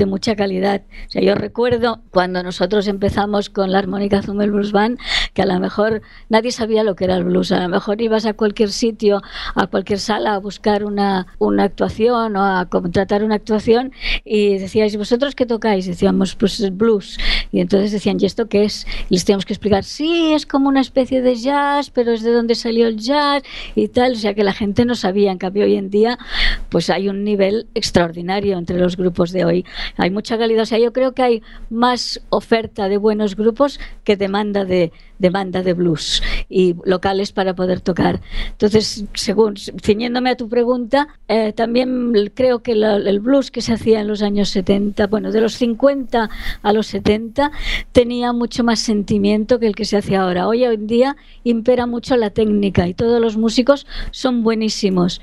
mucha 0.06 0.36
calidad. 0.36 0.82
O 1.14 1.20
yo 1.20 1.34
recuerdo 1.34 2.00
cuando 2.10 2.42
nosotros 2.42 2.88
empezamos 2.88 3.50
con 3.50 3.72
la 3.72 3.78
armónica 3.78 4.22
Zumel 4.22 4.50
Blues 4.50 4.72
Band, 4.72 4.98
que 5.34 5.42
a 5.42 5.46
lo 5.46 5.58
mejor 5.60 6.02
nadie 6.28 6.52
sabía 6.52 6.82
lo 6.82 6.96
que 6.96 7.04
era 7.04 7.16
el 7.16 7.24
blues. 7.24 7.52
A 7.52 7.60
lo 7.60 7.68
mejor 7.68 8.00
ibas 8.00 8.26
a 8.26 8.34
cualquier 8.34 8.70
sitio, 8.70 9.22
a 9.54 9.66
cualquier 9.66 9.98
sala 9.98 10.34
a 10.34 10.38
buscar 10.38 10.84
una, 10.84 11.26
una 11.38 11.64
actuación 11.64 12.36
o 12.36 12.44
a 12.44 12.66
contratar 12.66 13.24
una 13.24 13.36
actuación 13.36 13.92
y 14.24 14.58
decíais, 14.58 14.96
¿vosotros 14.96 15.34
qué 15.34 15.46
tocáis? 15.46 15.86
Decíamos, 15.86 16.34
pues 16.34 16.58
blues. 16.76 17.18
Y 17.52 17.60
entonces 17.60 17.92
decían, 17.92 18.18
¿y 18.20 18.26
esto 18.26 18.48
qué 18.48 18.64
es? 18.64 18.86
Y 19.08 19.14
les 19.14 19.24
teníamos 19.24 19.46
que 19.46 19.52
explicar, 19.52 19.84
sí, 19.84 20.32
es 20.32 20.46
como 20.46 20.68
una 20.68 20.80
especie 20.80 21.22
de 21.22 21.36
jazz, 21.36 21.90
pero 21.90 22.12
es 22.12 22.22
de 22.22 22.32
dónde 22.32 22.54
salió 22.54 22.86
el 22.86 22.98
jazz 22.98 23.42
y 23.74 23.88
tal. 23.88 24.12
O 24.12 24.16
sea 24.16 24.34
que 24.34 24.44
la 24.44 24.52
gente 24.52 24.84
no 24.88 24.96
sabía. 24.96 25.30
En 25.30 25.38
cambio, 25.38 25.64
hoy 25.64 25.76
en 25.76 25.90
día, 25.90 26.18
pues 26.68 26.90
hay 26.90 27.08
un 27.08 27.22
nivel 27.22 27.68
extraordinario 27.74 28.58
entre 28.58 28.78
los 28.78 28.96
grupos 28.96 29.30
de 29.30 29.44
hoy. 29.44 29.64
Hay 29.96 30.10
mucha 30.10 30.36
calidad. 30.36 30.62
O 30.62 30.66
sea, 30.66 30.78
yo 30.78 30.92
creo 30.92 31.12
que 31.12 31.22
hay 31.22 31.42
más 31.70 32.20
oferta 32.30 32.88
de 32.88 32.96
buenos 32.96 33.36
grupos 33.36 33.78
que 34.02 34.16
demanda 34.16 34.64
de 34.64 34.90
demanda 35.18 35.62
de 35.62 35.74
blues 35.74 36.22
y 36.48 36.76
locales 36.84 37.32
para 37.32 37.54
poder 37.54 37.80
tocar. 37.80 38.20
Entonces, 38.50 39.04
según 39.14 39.56
ciñéndome 39.56 40.30
a 40.30 40.36
tu 40.36 40.48
pregunta, 40.48 41.08
eh, 41.26 41.52
también 41.52 42.12
creo 42.34 42.60
que 42.60 42.72
el 42.72 43.20
blues 43.20 43.50
que 43.50 43.60
se 43.60 43.72
hacía 43.72 44.00
en 44.00 44.08
los 44.08 44.22
años 44.22 44.48
70, 44.50 45.06
bueno, 45.08 45.32
de 45.32 45.40
los 45.40 45.54
50 45.54 46.30
a 46.62 46.72
los 46.72 46.86
70, 46.86 47.50
tenía 47.92 48.32
mucho 48.32 48.64
más 48.64 48.80
sentimiento 48.80 49.58
que 49.58 49.66
el 49.66 49.74
que 49.74 49.84
se 49.84 49.96
hace 49.96 50.16
ahora. 50.16 50.46
Hoy 50.46 50.64
en 50.64 50.86
día 50.86 51.16
impera 51.44 51.86
mucho 51.86 52.16
la 52.16 52.30
técnica 52.30 52.86
y 52.86 52.94
todos 52.94 53.20
los 53.20 53.36
músicos 53.36 53.86
son 54.10 54.42
buenísimos, 54.42 54.77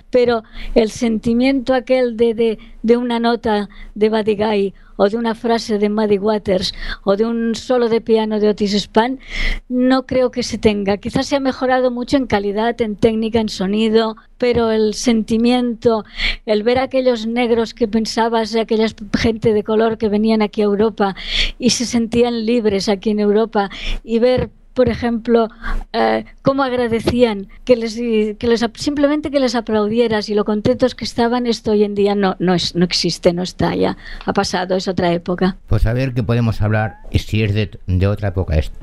pero 0.10 0.44
el 0.76 0.90
sentimiento 0.92 1.74
aquel 1.74 2.18
de, 2.18 2.34
de, 2.34 2.60
de 2.84 2.98
una 2.98 3.20
nota 3.20 3.70
de 3.94 4.10
Buddy 4.10 4.36
Guy 4.36 4.74
o 4.98 5.10
de 5.10 5.18
una 5.18 5.36
frase 5.36 5.78
de 5.78 5.90
Muddy 5.90 6.18
Waters 6.18 6.74
o 7.04 7.16
de 7.16 7.26
un 7.26 7.56
solo 7.56 7.90
de 7.90 8.02
piano 8.02 8.40
de 8.40 8.50
Otis 8.50 8.74
Spann, 8.74 9.20
no 9.68 10.06
creo 10.06 10.32
que 10.32 10.44
se 10.44 10.58
tenga. 10.58 10.98
Quizás 10.98 11.28
se 11.28 11.36
ha 11.36 11.40
mejorado 11.40 11.92
mucho 11.92 12.18
en 12.18 12.28
calidad, 12.28 12.80
en 12.82 12.96
técnica, 12.96 13.40
en 13.40 13.50
sonido, 13.50 14.16
pero 14.38 14.72
el 14.72 14.94
sentimiento, 14.94 16.06
el 16.46 16.64
ver 16.64 16.80
a 16.80 16.84
aquellos 16.84 17.28
negros 17.28 17.74
que 17.74 17.88
pensabas, 17.88 18.56
aquella 18.56 18.88
gente 19.18 19.54
de 19.54 19.64
color 19.64 19.98
que 19.98 20.10
venían 20.10 20.42
aquí 20.42 20.62
a 20.62 20.66
Europa 20.66 21.16
y 21.60 21.72
se 21.72 21.86
sentían 21.86 22.46
libres 22.46 22.90
aquí 22.90 23.12
en 23.12 23.20
Europa 23.20 23.70
y 24.04 24.20
ver 24.20 24.50
por 24.75 24.89
ejemplo, 24.89 25.50
eh, 25.94 26.25
cómo 26.44 26.62
agradecían 26.62 27.48
que 27.63 27.75
les, 27.75 27.96
que 27.96 28.48
les 28.48 28.63
simplemente 28.75 29.32
que 29.32 29.39
les 29.39 29.55
aplaudieras 29.55 30.29
y 30.29 30.36
lo 30.36 30.46
contentos 30.46 30.94
que 30.94 31.05
estaban, 31.05 31.48
esto 31.48 31.72
hoy 31.72 31.84
en 31.84 31.96
día 31.96 32.13
no, 32.13 32.36
no, 32.39 32.53
es, 32.53 32.75
no 32.75 32.86
existe, 32.86 33.34
no 33.34 33.41
está 33.41 33.74
ya, 33.74 33.98
ha 34.25 34.34
pasado, 34.34 34.75
es 34.75 34.88
otra 34.88 35.12
época. 35.13 35.58
Pues 35.67 35.86
a 35.86 35.94
ver 35.94 36.13
qué 36.13 36.22
podemos 36.22 36.62
hablar 36.62 36.98
si 37.12 37.41
es 37.41 37.53
de, 37.53 37.79
de 37.88 38.08
otra 38.08 38.29
época 38.29 38.58
esto. 38.58 38.77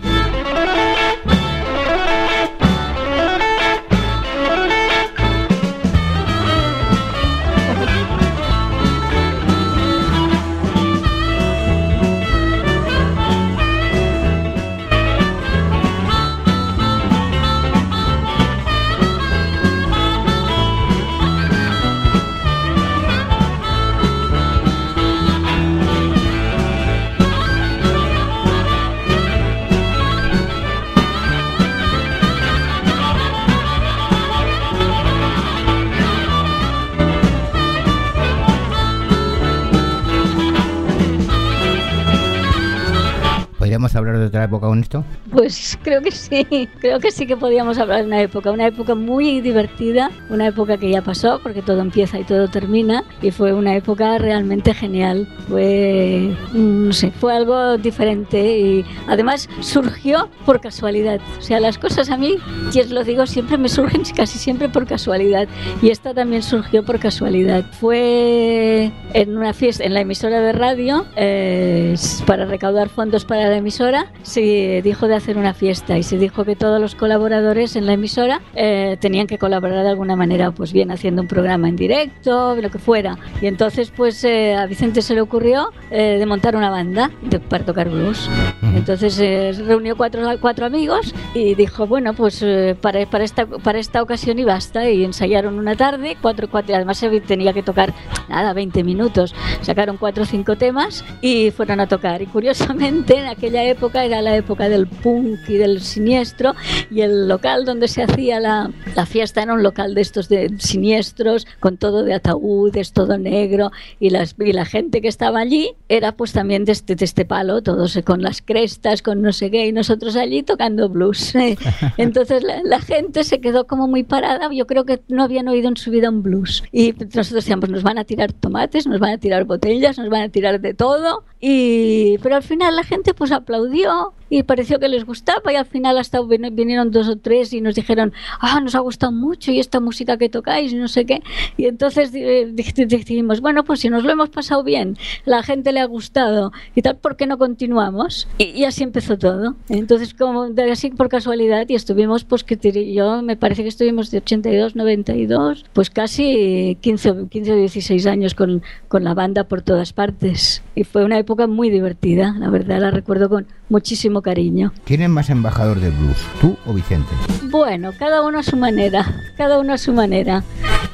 ¿Podríamos 43.72 43.96
hablar 43.96 44.18
de 44.18 44.26
otra 44.26 44.44
época 44.44 44.66
con 44.66 44.80
esto? 44.80 45.02
Pues 45.30 45.78
creo 45.82 46.02
que 46.02 46.10
sí, 46.10 46.68
creo 46.80 47.00
que 47.00 47.10
sí 47.10 47.26
que 47.26 47.38
podíamos 47.38 47.78
hablar 47.78 48.00
de 48.00 48.06
una 48.06 48.20
época, 48.20 48.50
una 48.50 48.66
época 48.66 48.94
muy 48.94 49.40
divertida, 49.40 50.10
una 50.28 50.48
época 50.48 50.76
que 50.76 50.90
ya 50.90 51.00
pasó 51.00 51.40
porque 51.42 51.62
todo 51.62 51.80
empieza 51.80 52.18
y 52.18 52.24
todo 52.24 52.48
termina 52.48 53.02
y 53.22 53.30
fue 53.30 53.54
una 53.54 53.74
época 53.74 54.18
realmente 54.18 54.74
genial, 54.74 55.26
fue, 55.48 56.36
mm, 56.52 56.88
no 56.88 56.92
sé, 56.92 57.12
fue 57.12 57.34
algo 57.34 57.78
diferente 57.78 58.58
y 58.58 58.84
además 59.08 59.48
surgió 59.60 60.28
por 60.44 60.60
casualidad, 60.60 61.18
o 61.38 61.40
sea, 61.40 61.58
las 61.58 61.78
cosas 61.78 62.10
a 62.10 62.18
mí, 62.18 62.36
y 62.74 62.80
os 62.80 62.90
lo 62.90 63.04
digo, 63.04 63.26
siempre 63.26 63.56
me 63.56 63.70
surgen 63.70 64.02
casi 64.14 64.38
siempre 64.38 64.68
por 64.68 64.86
casualidad 64.86 65.48
y 65.80 65.88
esta 65.88 66.12
también 66.12 66.42
surgió 66.42 66.84
por 66.84 66.98
casualidad. 66.98 67.64
Fue 67.80 68.92
en 69.14 69.34
una 69.34 69.54
fiesta, 69.54 69.84
en 69.84 69.94
la 69.94 70.00
emisora 70.00 70.40
de 70.40 70.52
radio, 70.52 71.06
eh, 71.16 71.94
para 72.26 72.44
recaudar 72.44 72.90
fondos 72.90 73.24
para 73.24 73.48
la 73.48 73.61
emisora 73.62 74.12
se 74.22 74.82
dijo 74.82 75.08
de 75.08 75.14
hacer 75.14 75.38
una 75.38 75.54
fiesta 75.54 75.96
y 75.96 76.02
se 76.02 76.18
dijo 76.18 76.44
que 76.44 76.56
todos 76.56 76.80
los 76.80 76.94
colaboradores 76.94 77.76
en 77.76 77.86
la 77.86 77.94
emisora 77.94 78.40
eh, 78.54 78.96
tenían 79.00 79.26
que 79.26 79.38
colaborar 79.38 79.84
de 79.84 79.90
alguna 79.90 80.16
manera, 80.16 80.50
pues 80.50 80.72
bien 80.72 80.90
haciendo 80.90 81.22
un 81.22 81.28
programa 81.28 81.68
en 81.68 81.76
directo, 81.76 82.54
lo 82.56 82.70
que 82.70 82.78
fuera. 82.78 83.18
Y 83.40 83.46
entonces 83.46 83.92
pues 83.96 84.22
eh, 84.24 84.54
a 84.54 84.66
Vicente 84.66 85.00
se 85.00 85.14
le 85.14 85.20
ocurrió 85.20 85.70
eh, 85.90 86.16
de 86.18 86.26
montar 86.26 86.56
una 86.56 86.70
banda 86.70 87.10
de, 87.22 87.38
para 87.38 87.64
tocar 87.64 87.88
blues. 87.88 88.28
Entonces 88.74 89.18
eh, 89.20 89.52
reunió 89.66 89.96
cuatro, 89.96 90.22
cuatro 90.40 90.66
amigos 90.66 91.14
y 91.34 91.54
dijo, 91.54 91.86
bueno, 91.86 92.14
pues 92.14 92.42
eh, 92.42 92.76
para, 92.80 93.04
para, 93.06 93.24
esta, 93.24 93.46
para 93.46 93.78
esta 93.78 94.02
ocasión 94.02 94.38
y 94.38 94.44
basta. 94.44 94.88
Y 94.90 95.04
ensayaron 95.04 95.58
una 95.58 95.76
tarde, 95.76 96.16
cuatro, 96.20 96.48
cuatro, 96.50 96.74
además 96.74 97.04
tenía 97.26 97.52
que 97.52 97.62
tocar 97.62 97.92
nada, 98.28 98.52
20 98.52 98.84
minutos. 98.84 99.34
Sacaron 99.60 99.96
cuatro 99.98 100.24
o 100.24 100.26
cinco 100.26 100.56
temas 100.56 101.04
y 101.20 101.50
fueron 101.50 101.80
a 101.80 101.86
tocar. 101.86 102.22
Y 102.22 102.26
curiosamente 102.26 103.18
en 103.18 103.26
aquella 103.52 103.70
época 103.70 104.04
era 104.04 104.22
la 104.22 104.34
época 104.34 104.70
del 104.70 104.86
punk 104.86 105.40
y 105.46 105.56
del 105.58 105.82
siniestro 105.82 106.54
y 106.90 107.02
el 107.02 107.28
local 107.28 107.66
donde 107.66 107.86
se 107.86 108.02
hacía 108.02 108.40
la, 108.40 108.70
la 108.96 109.04
fiesta 109.04 109.42
era 109.42 109.52
un 109.52 109.62
local 109.62 109.94
de 109.94 110.00
estos 110.00 110.30
de 110.30 110.54
siniestros, 110.58 111.46
con 111.60 111.76
todo 111.76 112.02
de 112.02 112.14
ataúdes, 112.14 112.94
todo 112.94 113.18
negro 113.18 113.70
y, 114.00 114.08
las, 114.08 114.36
y 114.38 114.52
la 114.54 114.64
gente 114.64 115.02
que 115.02 115.08
estaba 115.08 115.40
allí 115.40 115.74
era 115.90 116.12
pues 116.12 116.32
también 116.32 116.64
de 116.64 116.72
este, 116.72 116.94
de 116.94 117.04
este 117.04 117.26
palo, 117.26 117.62
todos 117.62 117.98
con 118.06 118.22
las 118.22 118.40
crestas, 118.40 119.02
con 119.02 119.20
no 119.20 119.32
sé 119.34 119.50
qué, 119.50 119.66
y 119.66 119.72
nosotros 119.72 120.16
allí 120.16 120.42
tocando 120.42 120.88
blues. 120.88 121.34
Entonces 121.98 122.42
la, 122.42 122.62
la 122.64 122.80
gente 122.80 123.22
se 123.22 123.42
quedó 123.42 123.66
como 123.66 123.86
muy 123.86 124.02
parada, 124.02 124.48
yo 124.50 124.66
creo 124.66 124.86
que 124.86 125.02
no 125.08 125.24
habían 125.24 125.48
oído 125.48 125.68
en 125.68 125.76
su 125.76 125.90
vida 125.90 126.08
un 126.08 126.22
blues. 126.22 126.64
Y 126.72 126.92
nosotros 126.92 127.32
decíamos, 127.32 127.68
nos 127.68 127.82
van 127.82 127.98
a 127.98 128.04
tirar 128.04 128.32
tomates, 128.32 128.86
nos 128.86 128.98
van 128.98 129.12
a 129.12 129.18
tirar 129.18 129.44
botellas, 129.44 129.98
nos 129.98 130.08
van 130.08 130.22
a 130.22 130.28
tirar 130.30 130.58
de 130.58 130.72
todo. 130.72 131.24
Y, 131.38 132.18
pero 132.22 132.36
al 132.36 132.42
final 132.42 132.76
la 132.76 132.84
gente 132.84 133.12
pues 133.14 133.32
aplaudió 133.42 134.14
y 134.34 134.44
pareció 134.44 134.78
que 134.78 134.88
les 134.88 135.04
gustaba 135.04 135.52
y 135.52 135.56
al 135.56 135.66
final 135.66 135.98
hasta 135.98 136.18
vin- 136.20 136.54
vinieron 136.54 136.90
dos 136.90 137.06
o 137.08 137.16
tres 137.16 137.52
y 137.52 137.60
nos 137.60 137.74
dijeron, 137.74 138.14
ah, 138.40 138.60
nos 138.60 138.74
ha 138.74 138.78
gustado 138.78 139.12
mucho 139.12 139.52
y 139.52 139.58
esta 139.60 139.78
música 139.78 140.16
que 140.16 140.30
tocáis 140.30 140.72
y 140.72 140.76
no 140.76 140.88
sé 140.88 141.04
qué. 141.04 141.20
Y 141.58 141.66
entonces 141.66 142.10
eh, 142.14 142.48
dij- 142.50 142.86
dijimos, 142.86 143.42
bueno, 143.42 143.62
pues 143.62 143.80
si 143.80 143.90
nos 143.90 144.04
lo 144.04 144.10
hemos 144.10 144.30
pasado 144.30 144.64
bien, 144.64 144.96
la 145.26 145.42
gente 145.42 145.70
le 145.72 145.80
ha 145.80 145.84
gustado 145.84 146.50
y 146.74 146.80
tal, 146.80 146.96
¿por 146.96 147.16
qué 147.16 147.26
no 147.26 147.36
continuamos? 147.36 148.26
Y, 148.38 148.44
y 148.44 148.64
así 148.64 148.82
empezó 148.82 149.18
todo. 149.18 149.54
Entonces, 149.68 150.14
como 150.14 150.48
así 150.72 150.88
por 150.88 151.10
casualidad 151.10 151.68
y 151.68 151.74
estuvimos, 151.74 152.24
pues 152.24 152.42
que 152.42 152.56
yo 152.94 153.20
me 153.20 153.36
parece 153.36 153.62
que 153.64 153.68
estuvimos 153.68 154.10
de 154.10 154.18
82, 154.18 154.76
92, 154.76 155.66
pues 155.74 155.90
casi 155.90 156.78
15, 156.80 157.10
o- 157.10 157.28
15 157.28 157.52
o 157.52 157.56
16 157.56 158.06
años 158.06 158.34
con, 158.34 158.62
con 158.88 159.04
la 159.04 159.12
banda 159.12 159.44
por 159.44 159.60
todas 159.60 159.92
partes. 159.92 160.62
Y 160.74 160.84
fue 160.84 161.04
una 161.04 161.18
época 161.18 161.46
muy 161.46 161.68
divertida, 161.68 162.34
la 162.38 162.48
verdad, 162.48 162.80
la 162.80 162.90
recuerdo 162.90 163.28
con 163.28 163.46
muchísimo 163.68 164.21
cariño. 164.22 164.72
¿Quién 164.84 165.02
es 165.02 165.08
más 165.08 165.30
embajador 165.30 165.80
del 165.80 165.92
blues, 165.92 166.18
tú 166.40 166.56
o 166.66 166.72
Vicente? 166.72 167.10
Bueno, 167.44 167.90
cada 167.98 168.22
uno 168.22 168.38
a 168.38 168.42
su 168.42 168.56
manera, 168.56 169.06
cada 169.36 169.58
uno 169.58 169.72
a 169.74 169.78
su 169.78 169.92
manera. 169.92 170.42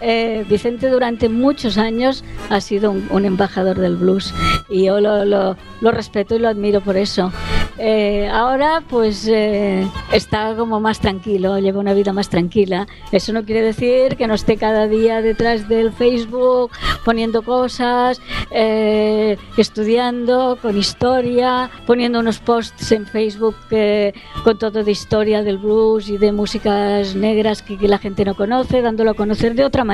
Eh, 0.01 0.45
Vicente 0.49 0.89
durante 0.89 1.29
muchos 1.29 1.79
años 1.79 2.25
ha 2.51 2.61
sido 2.61 2.91
un, 2.91 3.07
un 3.11 3.25
embajador 3.25 3.79
del 3.79 3.97
blues 3.97 4.33
y 4.69 4.85
yo 4.85 5.01
lo, 5.01 5.25
lo- 5.25 5.57
lo 5.81 5.91
respeto 5.93 6.35
y 6.35 6.39
lo 6.41 6.49
admiro 6.49 6.81
por 6.81 6.97
eso. 6.97 7.33
Eh, 7.81 8.29
ahora 8.33 8.83
pues 8.89 9.29
eh, 9.29 9.87
está 10.13 10.57
como 10.57 10.81
más 10.81 10.99
tranquilo, 10.99 11.59
lleva 11.61 11.79
una 11.79 11.95
vida 11.95 12.13
más 12.13 12.29
tranquila. 12.29 12.89
Eso 13.13 13.33
no 13.33 13.45
quiere 13.45 13.63
decir 13.63 14.17
que 14.17 14.27
no 14.27 14.35
esté 14.35 14.57
cada 14.57 14.89
día 14.89 15.23
detrás 15.23 15.69
del 15.69 15.93
Facebook 15.93 16.73
poniendo 17.05 17.43
cosas, 17.43 18.21
eh, 18.51 19.37
estudiando 19.57 20.59
con 20.61 20.77
historia, 20.77 21.71
poniendo 21.87 22.19
unos 22.19 22.41
posts 22.41 22.91
en 22.91 23.07
Facebook 23.07 23.55
con 24.43 24.59
todo 24.59 24.83
de 24.83 24.91
historia 24.91 25.43
del 25.45 25.59
blues 25.59 26.09
y 26.09 26.19
de 26.19 26.33
músicas 26.33 27.15
negras 27.15 27.63
que, 27.63 27.79
que 27.79 27.87
la 27.87 27.99
gente 27.99 28.25
no 28.25 28.35
conoce, 28.35 28.83
dándolo 28.83 29.13
a 29.13 29.15
conocer 29.15 29.55
de 29.55 29.65
otra 29.65 29.85
manera. 29.85 29.88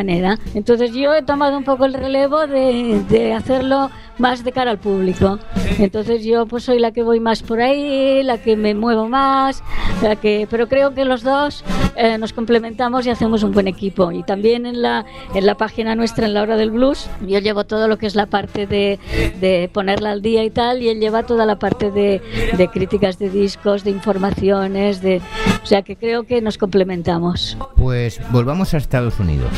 Entonces 0.54 0.92
yo 0.92 1.14
he 1.14 1.22
tomado 1.22 1.56
un 1.56 1.64
poco 1.64 1.84
el 1.84 1.94
relevo 1.94 2.46
de, 2.46 3.02
de 3.08 3.32
hacerlo 3.32 3.90
más 4.18 4.44
de 4.44 4.52
cara 4.52 4.70
al 4.70 4.78
público. 4.78 5.38
Entonces 5.78 6.24
yo 6.24 6.46
pues 6.46 6.64
soy 6.64 6.78
la 6.78 6.92
que 6.92 7.02
voy 7.02 7.20
más 7.20 7.42
por 7.42 7.60
ahí, 7.60 8.22
la 8.22 8.38
que 8.38 8.56
me 8.56 8.74
muevo 8.74 9.08
más, 9.08 9.62
la 10.02 10.16
que, 10.16 10.46
pero 10.48 10.68
creo 10.68 10.94
que 10.94 11.04
los 11.04 11.22
dos 11.22 11.64
eh, 11.96 12.16
nos 12.18 12.32
complementamos 12.32 13.06
y 13.06 13.10
hacemos 13.10 13.42
un 13.42 13.52
buen 13.52 13.66
equipo. 13.66 14.12
Y 14.12 14.22
también 14.22 14.66
en 14.66 14.82
la, 14.82 15.04
en 15.34 15.46
la 15.46 15.56
página 15.56 15.94
nuestra, 15.96 16.26
en 16.26 16.34
la 16.34 16.42
hora 16.42 16.56
del 16.56 16.70
blues, 16.70 17.08
yo 17.26 17.38
llevo 17.40 17.64
todo 17.64 17.88
lo 17.88 17.98
que 17.98 18.06
es 18.06 18.14
la 18.14 18.26
parte 18.26 18.66
de, 18.66 19.00
de 19.40 19.68
ponerla 19.72 20.12
al 20.12 20.22
día 20.22 20.44
y 20.44 20.50
tal, 20.50 20.82
y 20.82 20.88
él 20.88 21.00
lleva 21.00 21.24
toda 21.24 21.44
la 21.44 21.58
parte 21.58 21.90
de, 21.90 22.22
de 22.56 22.68
críticas 22.68 23.18
de 23.18 23.30
discos, 23.30 23.82
de 23.82 23.90
informaciones, 23.90 25.02
de, 25.02 25.20
o 25.62 25.66
sea 25.66 25.82
que 25.82 25.96
creo 25.96 26.22
que 26.22 26.40
nos 26.40 26.56
complementamos. 26.56 27.56
Pues 27.76 28.20
volvamos 28.30 28.74
a 28.74 28.76
Estados 28.76 29.18
Unidos. 29.18 29.50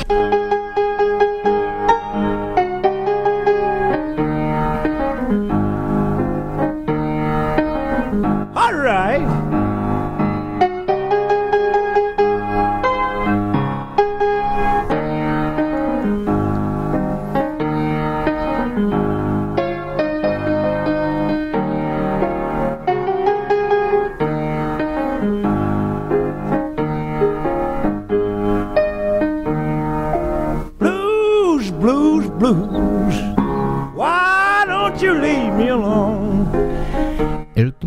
Right. 8.87 9.76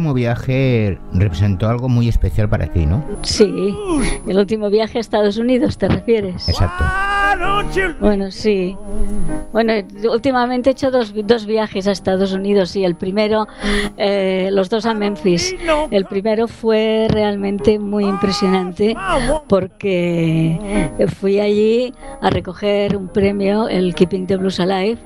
Último 0.09 0.13
viaje 0.13 0.97
representó 1.13 1.69
algo 1.69 1.87
muy 1.87 2.07
especial 2.07 2.49
para 2.49 2.67
ti, 2.67 2.85
¿no? 2.85 3.03
Sí, 3.21 3.75
el 4.27 4.37
último 4.37 4.69
viaje 4.69 4.97
a 4.97 5.01
Estados 5.01 5.37
Unidos, 5.37 5.77
¿te 5.77 5.87
refieres? 5.87 6.49
Exacto. 6.49 6.83
Bueno, 7.99 8.31
sí. 8.31 8.77
Bueno, 9.51 9.73
últimamente 10.11 10.69
he 10.69 10.73
hecho 10.73 10.91
dos, 10.91 11.13
dos 11.23 11.45
viajes 11.45 11.87
a 11.87 11.91
Estados 11.91 12.33
Unidos 12.33 12.75
y 12.75 12.85
el 12.85 12.95
primero, 12.95 13.47
eh, 13.97 14.49
los 14.51 14.69
dos 14.69 14.85
a 14.85 14.93
Memphis. 14.93 15.55
El 15.91 16.05
primero 16.05 16.47
fue 16.47 17.07
realmente 17.09 17.79
muy 17.79 18.05
impresionante 18.05 18.95
porque 19.47 20.89
fui 21.19 21.39
allí 21.39 21.93
a 22.21 22.29
recoger 22.29 22.95
un 22.95 23.07
premio, 23.07 23.67
el 23.67 23.95
Keeping 23.95 24.27
the 24.27 24.37
Blues 24.37 24.59
Alive, 24.59 24.99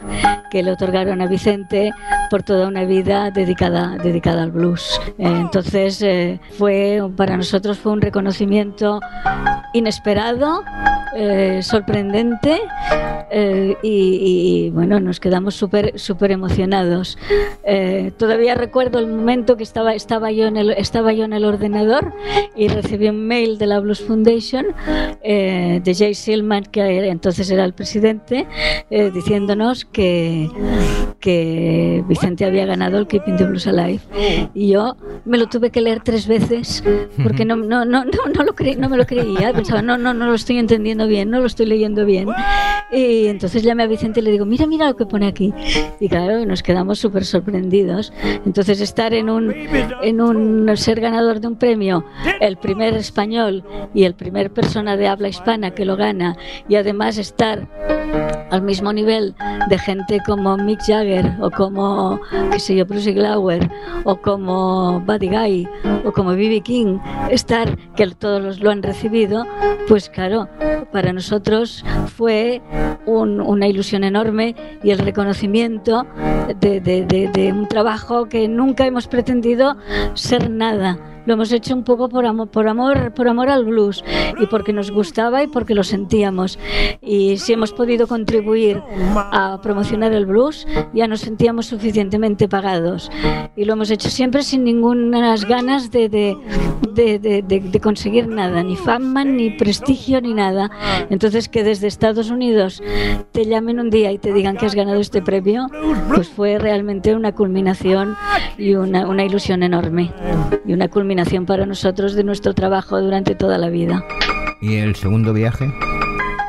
que 0.51 0.61
le 0.61 0.71
otorgaron 0.71 1.21
a 1.21 1.27
Vicente 1.27 1.91
por 2.29 2.43
toda 2.43 2.67
una 2.67 2.83
vida 2.83 3.31
dedicada, 3.31 3.97
dedicada 3.97 4.43
al 4.43 4.51
blues. 4.51 4.99
Eh, 5.17 5.25
entonces, 5.27 6.01
eh, 6.01 6.39
fue 6.57 7.01
para 7.15 7.37
nosotros 7.37 7.79
fue 7.79 7.91
un 7.91 8.01
reconocimiento 8.01 8.99
inesperado, 9.73 10.63
eh, 11.15 11.59
sorprendente 11.61 12.61
eh, 13.31 13.75
y, 13.81 14.65
y, 14.65 14.69
bueno, 14.69 14.99
nos 14.99 15.19
quedamos 15.19 15.55
súper 15.55 15.97
súper 15.99 16.31
emocionados. 16.31 17.17
Eh, 17.65 18.11
todavía 18.17 18.55
recuerdo 18.55 18.99
el 18.99 19.07
momento 19.07 19.57
que 19.57 19.63
estaba, 19.63 19.93
estaba, 19.93 20.31
yo 20.31 20.47
en 20.47 20.57
el, 20.57 20.71
estaba 20.71 21.13
yo 21.13 21.25
en 21.25 21.33
el 21.33 21.45
ordenador 21.45 22.13
y 22.55 22.67
recibí 22.67 23.07
un 23.07 23.25
mail 23.25 23.57
de 23.57 23.67
la 23.67 23.79
Blues 23.79 24.01
Foundation 24.01 24.67
eh, 25.21 25.81
de 25.83 25.95
Jay 25.95 26.13
Silman, 26.13 26.63
que 26.65 27.07
entonces 27.07 27.49
era 27.49 27.65
el 27.65 27.73
presidente, 27.73 28.47
eh, 28.89 29.11
diciéndonos 29.11 29.85
que, 29.85 30.49
que 31.19 32.03
Vicente 32.07 32.45
había 32.45 32.65
ganado 32.65 32.97
el 32.97 33.07
Keeping 33.07 33.37
the 33.37 33.45
Blues 33.45 33.67
Alive. 33.67 34.01
Y 34.53 34.69
yo 34.69 34.95
me 35.25 35.37
lo 35.37 35.47
tuve 35.47 35.69
que 35.69 35.81
leer 35.81 36.01
tres 36.03 36.27
veces 36.27 36.83
porque 37.23 37.45
no, 37.45 37.55
no, 37.55 37.85
no, 37.85 38.03
no, 38.05 38.11
no, 38.35 38.43
lo 38.43 38.55
creí, 38.55 38.75
no 38.75 38.89
me 38.89 38.97
lo 38.97 39.05
creía. 39.05 39.53
Pensaba, 39.53 39.81
no, 39.81 39.97
no, 39.97 40.13
no 40.13 40.27
lo 40.27 40.33
estoy 40.33 40.57
entendiendo 40.57 41.02
bien, 41.07 41.29
no 41.29 41.39
lo 41.39 41.45
estoy 41.45 41.65
leyendo 41.65 42.05
bien. 42.05 42.27
Y 42.91 43.27
entonces 43.27 43.63
llamé 43.63 43.83
a 43.83 43.87
Vicente 43.87 44.19
y 44.19 44.23
le 44.23 44.31
digo, 44.31 44.45
mira, 44.45 44.67
mira 44.67 44.87
lo 44.87 44.95
que 44.95 45.05
pone 45.05 45.27
aquí. 45.27 45.53
Y 45.99 46.09
claro, 46.09 46.45
nos 46.45 46.61
quedamos 46.61 46.99
súper 46.99 47.25
sorprendidos. 47.25 48.13
Entonces 48.45 48.81
estar 48.81 49.13
en 49.13 49.29
un, 49.29 49.51
en 49.51 50.21
un, 50.21 50.77
ser 50.77 51.01
ganador 51.01 51.39
de 51.39 51.47
un 51.47 51.55
premio, 51.55 52.05
el 52.39 52.57
primer 52.57 52.93
español 52.93 53.63
y 53.93 54.03
el 54.03 54.13
primer 54.13 54.51
persona 54.51 54.95
de 54.97 55.07
habla 55.07 55.27
hispana 55.27 55.71
que 55.71 55.85
lo 55.85 55.95
gana, 55.95 56.37
y 56.67 56.75
además 56.75 57.17
estar 57.17 57.67
al 58.51 58.61
mismo 58.61 58.93
nivel 58.93 59.33
de 59.67 59.79
gente 59.79 60.19
como 60.25 60.55
Mick 60.57 60.81
Jagger 60.85 61.37
o 61.41 61.49
como, 61.49 62.19
qué 62.51 62.59
sé 62.59 62.75
yo, 62.75 62.85
Bruce 62.85 63.11
Glauer 63.11 63.69
o 64.03 64.17
como 64.17 64.99
Buddy 65.01 65.29
Guy 65.29 65.67
o 66.05 66.11
como 66.11 66.31
B.B. 66.31 66.61
King, 66.61 66.99
estar, 67.31 67.77
que 67.95 68.05
todos 68.07 68.41
los 68.41 68.59
lo 68.59 68.69
han 68.69 68.83
recibido, 68.83 69.45
pues 69.87 70.09
claro, 70.09 70.47
para 70.93 71.11
nosotros 71.11 71.83
fue 72.15 72.61
una 73.05 73.67
ilusión 73.67 74.05
enorme 74.05 74.55
y 74.81 74.91
el 74.91 74.99
reconocimiento 74.99 76.05
de 76.61 77.51
un 77.53 77.67
trabajo 77.67 78.29
que 78.29 78.47
nunca 78.47 78.85
hemos 78.85 79.07
pretendido 79.07 79.75
ser 80.13 80.49
nada 80.49 81.12
lo 81.25 81.33
hemos 81.33 81.51
hecho 81.51 81.73
un 81.73 81.83
poco 81.83 82.09
por 82.09 82.25
amor, 82.25 82.49
por 82.49 82.67
amor, 82.67 83.13
por 83.13 83.27
amor 83.27 83.49
al 83.49 83.65
blues 83.65 84.03
y 84.39 84.45
porque 84.47 84.73
nos 84.73 84.91
gustaba 84.91 85.43
y 85.43 85.47
porque 85.47 85.75
lo 85.75 85.83
sentíamos. 85.83 86.59
Y 87.01 87.37
si 87.37 87.53
hemos 87.53 87.71
podido 87.71 88.07
contribuir 88.07 88.81
a 89.15 89.59
promocionar 89.61 90.13
el 90.13 90.25
blues, 90.25 90.67
ya 90.93 91.07
nos 91.07 91.21
sentíamos 91.21 91.67
suficientemente 91.67 92.47
pagados. 92.47 93.11
Y 93.55 93.65
lo 93.65 93.73
hemos 93.73 93.89
hecho 93.91 94.09
siempre 94.09 94.43
sin 94.43 94.63
ninguna 94.63 95.33
ganas 95.47 95.91
de, 95.91 96.09
de, 96.09 96.37
de, 96.93 97.41
de 97.41 97.79
conseguir 97.79 98.27
nada, 98.27 98.61
ni 98.63 98.75
fama, 98.75 99.23
ni 99.23 99.51
prestigio, 99.51 100.21
ni 100.21 100.33
nada. 100.33 100.69
Entonces 101.09 101.49
que 101.49 101.63
desde 101.63 101.87
Estados 101.87 102.29
Unidos 102.29 102.83
te 103.31 103.45
llamen 103.45 103.79
un 103.79 103.89
día 103.89 104.11
y 104.11 104.17
te 104.17 104.33
digan 104.33 104.57
que 104.57 104.65
has 104.65 104.75
ganado 104.75 104.99
este 104.99 105.21
premio, 105.21 105.67
pues 106.13 106.29
fue 106.29 106.59
realmente 106.59 107.15
una 107.15 107.33
culminación 107.33 108.15
y 108.57 108.75
una, 108.75 109.07
una 109.07 109.23
ilusión 109.23 109.63
enorme. 109.63 110.11
Y 110.65 110.73
una 110.73 110.87
culminación 110.87 111.12
para 111.45 111.65
nosotros 111.65 112.15
de 112.15 112.23
nuestro 112.23 112.53
trabajo 112.53 112.99
durante 112.99 113.35
toda 113.35 113.57
la 113.57 113.69
vida. 113.69 114.03
¿Y 114.61 114.75
el 114.75 114.95
segundo 114.95 115.33
viaje? 115.33 115.71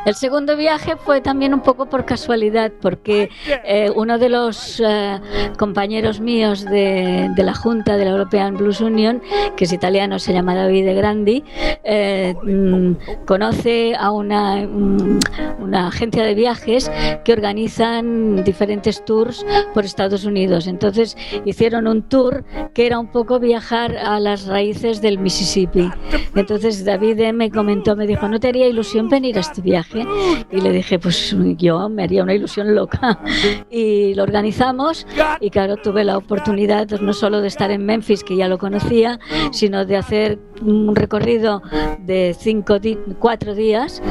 El 0.05 0.15
segundo 0.15 0.57
viaje 0.57 0.97
fue 0.97 1.21
también 1.23 1.55
un 1.55 1.61
poco 1.61 1.87
por 1.87 2.05
casualidad, 2.05 2.73
porque 2.81 3.31
eh, 3.65 3.91
uno 3.95 4.19
de 4.19 4.29
los 4.29 4.83
eh, 4.85 5.19
compañeros 5.59 6.21
míos 6.21 6.65
de, 6.65 7.31
la 7.37 7.55
Junta 7.55 7.97
de 7.97 8.05
la 8.05 8.11
European 8.11 8.57
Blues 8.57 8.81
Union, 8.81 9.23
que 9.57 9.65
es 9.65 9.73
italiano, 9.73 10.19
se 10.19 10.33
llama 10.33 10.55
Davide 10.55 10.93
Grandi, 10.95 11.43
eh, 11.85 12.35
mm, 12.43 13.25
conoce 13.25 13.95
a 13.95 14.11
una, 14.11 14.57
mm, 14.57 15.21
una 15.61 15.89
agencia 15.89 16.23
de 16.25 16.35
viajes 16.35 16.91
que 17.25 17.33
organizan 17.33 18.45
diferentes 18.45 19.05
tours 19.05 19.47
por 19.73 19.85
Estados 19.85 20.25
Unidos. 20.25 20.67
Entonces 20.67 21.17
hicieron 21.47 21.87
un 21.87 22.03
tour 22.03 22.45
que 22.75 22.87
era 22.87 22.99
un 22.99 23.09
poco 23.09 23.41
viajar 23.41 23.97
a 23.97 24.21
las 24.21 24.47
raíces 24.47 25.01
del 25.01 25.19
Mississippi. 25.19 25.91
Entonces 26.35 26.85
David 26.85 27.33
me 27.33 27.51
comentó, 27.51 27.97
me 27.97 28.07
dijo, 28.07 28.29
¿no 28.29 28.39
te 28.39 28.49
haría 28.49 28.67
ilusión 28.67 29.09
venir 29.09 29.39
a 29.39 29.41
este 29.41 29.63
viaje? 29.63 29.94
Y 30.51 30.61
le 30.61 30.71
dije, 30.73 30.99
pues 30.99 31.37
yo 31.59 31.89
me 31.89 32.05
haría 32.05 32.23
una 32.23 32.35
ilusión 32.35 32.75
loca. 32.75 33.21
Y 33.71 34.15
lo 34.15 34.23
organizamos 34.23 35.07
y 35.41 35.51
claro, 35.51 35.77
tuve 35.77 36.05
la 36.05 36.17
oportunidad 36.17 36.89
no 37.01 37.13
solo 37.13 37.41
de 37.41 37.49
estar 37.49 37.71
en 37.71 37.85
Memphis, 37.85 38.25
que 38.25 38.37
ya 38.37 38.49
lo 38.49 38.59
conocía, 38.59 39.19
sino 39.53 39.85
de 39.85 39.97
hacer 39.97 40.39
un 40.63 40.95
recorrido 40.95 41.63
de 42.01 42.35
cinco, 42.39 42.77
cuatro 43.19 43.55
días 43.55 44.03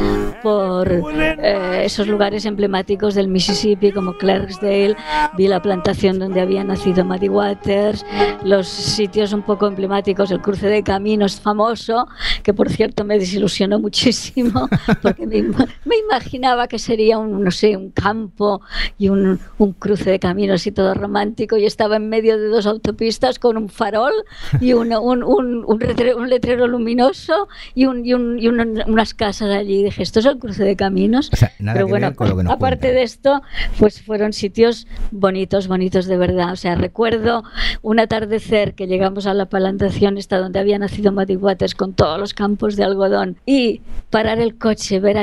por 0.42 0.92
eh, 0.92 1.82
esos 1.86 2.08
lugares 2.08 2.46
emblemáticos 2.46 3.16
del 3.16 3.30
Mississippi, 3.30 3.92
como 3.92 4.18
Clarksdale, 4.18 4.96
vi 5.38 5.48
la 5.48 5.62
plantación 5.62 6.20
donde 6.20 6.42
había 6.42 6.64
nacido 6.64 7.06
Maddie 7.06 7.30
Waters, 7.30 8.06
los 8.44 8.68
sitios 8.68 9.32
un 9.32 9.42
poco 9.42 9.68
emblemáticos, 9.68 10.32
el 10.32 10.42
cruce 10.42 10.68
de 10.68 10.84
caminos 10.84 11.40
famoso, 11.40 12.08
que 12.44 12.54
por 12.54 12.70
cierto 12.70 13.06
me 13.06 13.18
desilusionó 13.18 13.80
muchísimo, 13.80 14.68
porque 15.02 15.26
me, 15.26 15.44
me 15.86 15.98
imaginaba 15.98 16.68
que 16.68 16.80
sería 16.80 17.18
un, 17.18 17.44
no 17.44 17.52
sé, 17.52 17.76
un 17.78 17.92
campo 17.92 18.62
y 18.98 19.10
un, 19.10 19.40
un, 19.58 19.74
cruce 19.74 20.10
de 20.10 20.20
caminos 20.20 20.66
y 20.68 20.72
todo 20.72 20.94
romántico 20.94 21.58
y 21.58 21.66
estaba 21.66 21.98
en 21.98 22.10
medio 22.10 22.38
de 22.38 22.48
dos 22.48 22.66
autopistas 22.66 23.40
con 23.40 23.58
un 23.58 23.70
farol 23.70 24.14
y 24.62 24.74
un, 24.74 24.94
un, 25.02 25.24
un 25.24 26.30
letrero, 26.30 26.68
luminoso 26.68 27.48
y, 27.76 27.86
y, 27.86 28.12
y 28.12 28.48
unas 28.48 29.14
casas 29.14 29.50
allí. 29.50 29.80
Y 29.80 29.84
dije, 29.86 30.04
esto 30.04 30.20
es 30.20 30.26
el 30.26 30.38
cruce 30.38 30.64
de 30.64 30.76
caminos. 30.76 31.32
Pero 31.58 31.88
bueno, 31.88 32.14
aparte 32.50 32.92
de 32.92 33.04
esto, 33.04 33.42
pues 33.80 34.02
fueron 34.02 34.34
sitios 34.34 34.88
bonitos, 35.12 35.68
bonitos 35.68 36.06
de 36.06 36.18
verdad. 36.18 36.52
O 36.52 36.56
sea, 36.56 36.76
recuerdo 36.76 37.44
un 37.82 38.00
atardecer 38.00 38.76
que 38.76 38.88
llegamos 38.88 39.26
a 39.26 39.34
la 39.34 39.48
plantación 39.48 40.18
esta 40.18 40.38
donde 40.38 40.60
había 40.60 40.80
nacido 40.80 41.12
Muddy 41.12 41.36
Waters 41.36 41.76
con 41.76 41.94
todos 41.94 42.20
los 42.20 42.34
campos 42.34 42.76
de 42.76 42.84
algodón 42.84 43.38
y 43.46 43.82
parar 44.10 44.40
el 44.40 44.58
coche, 44.58 45.00
ver 45.00 45.18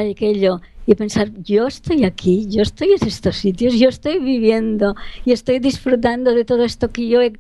y 0.87 0.95
pensar, 0.95 1.31
yo 1.43 1.67
estoy 1.67 2.05
aquí, 2.05 2.49
yo 2.49 2.63
estoy 2.63 2.89
en 3.01 3.07
estos 3.07 3.37
sitios, 3.37 3.75
yo 3.79 3.89
estoy 3.89 4.19
viviendo 4.19 4.97
y 5.25 5.33
estoy 5.33 5.61
disfrutando 5.61 6.35
de 6.35 6.45
todo 6.45 6.65
esto 6.65 6.91
que 6.91 7.09
yo 7.09 7.21
he, 7.21 7.33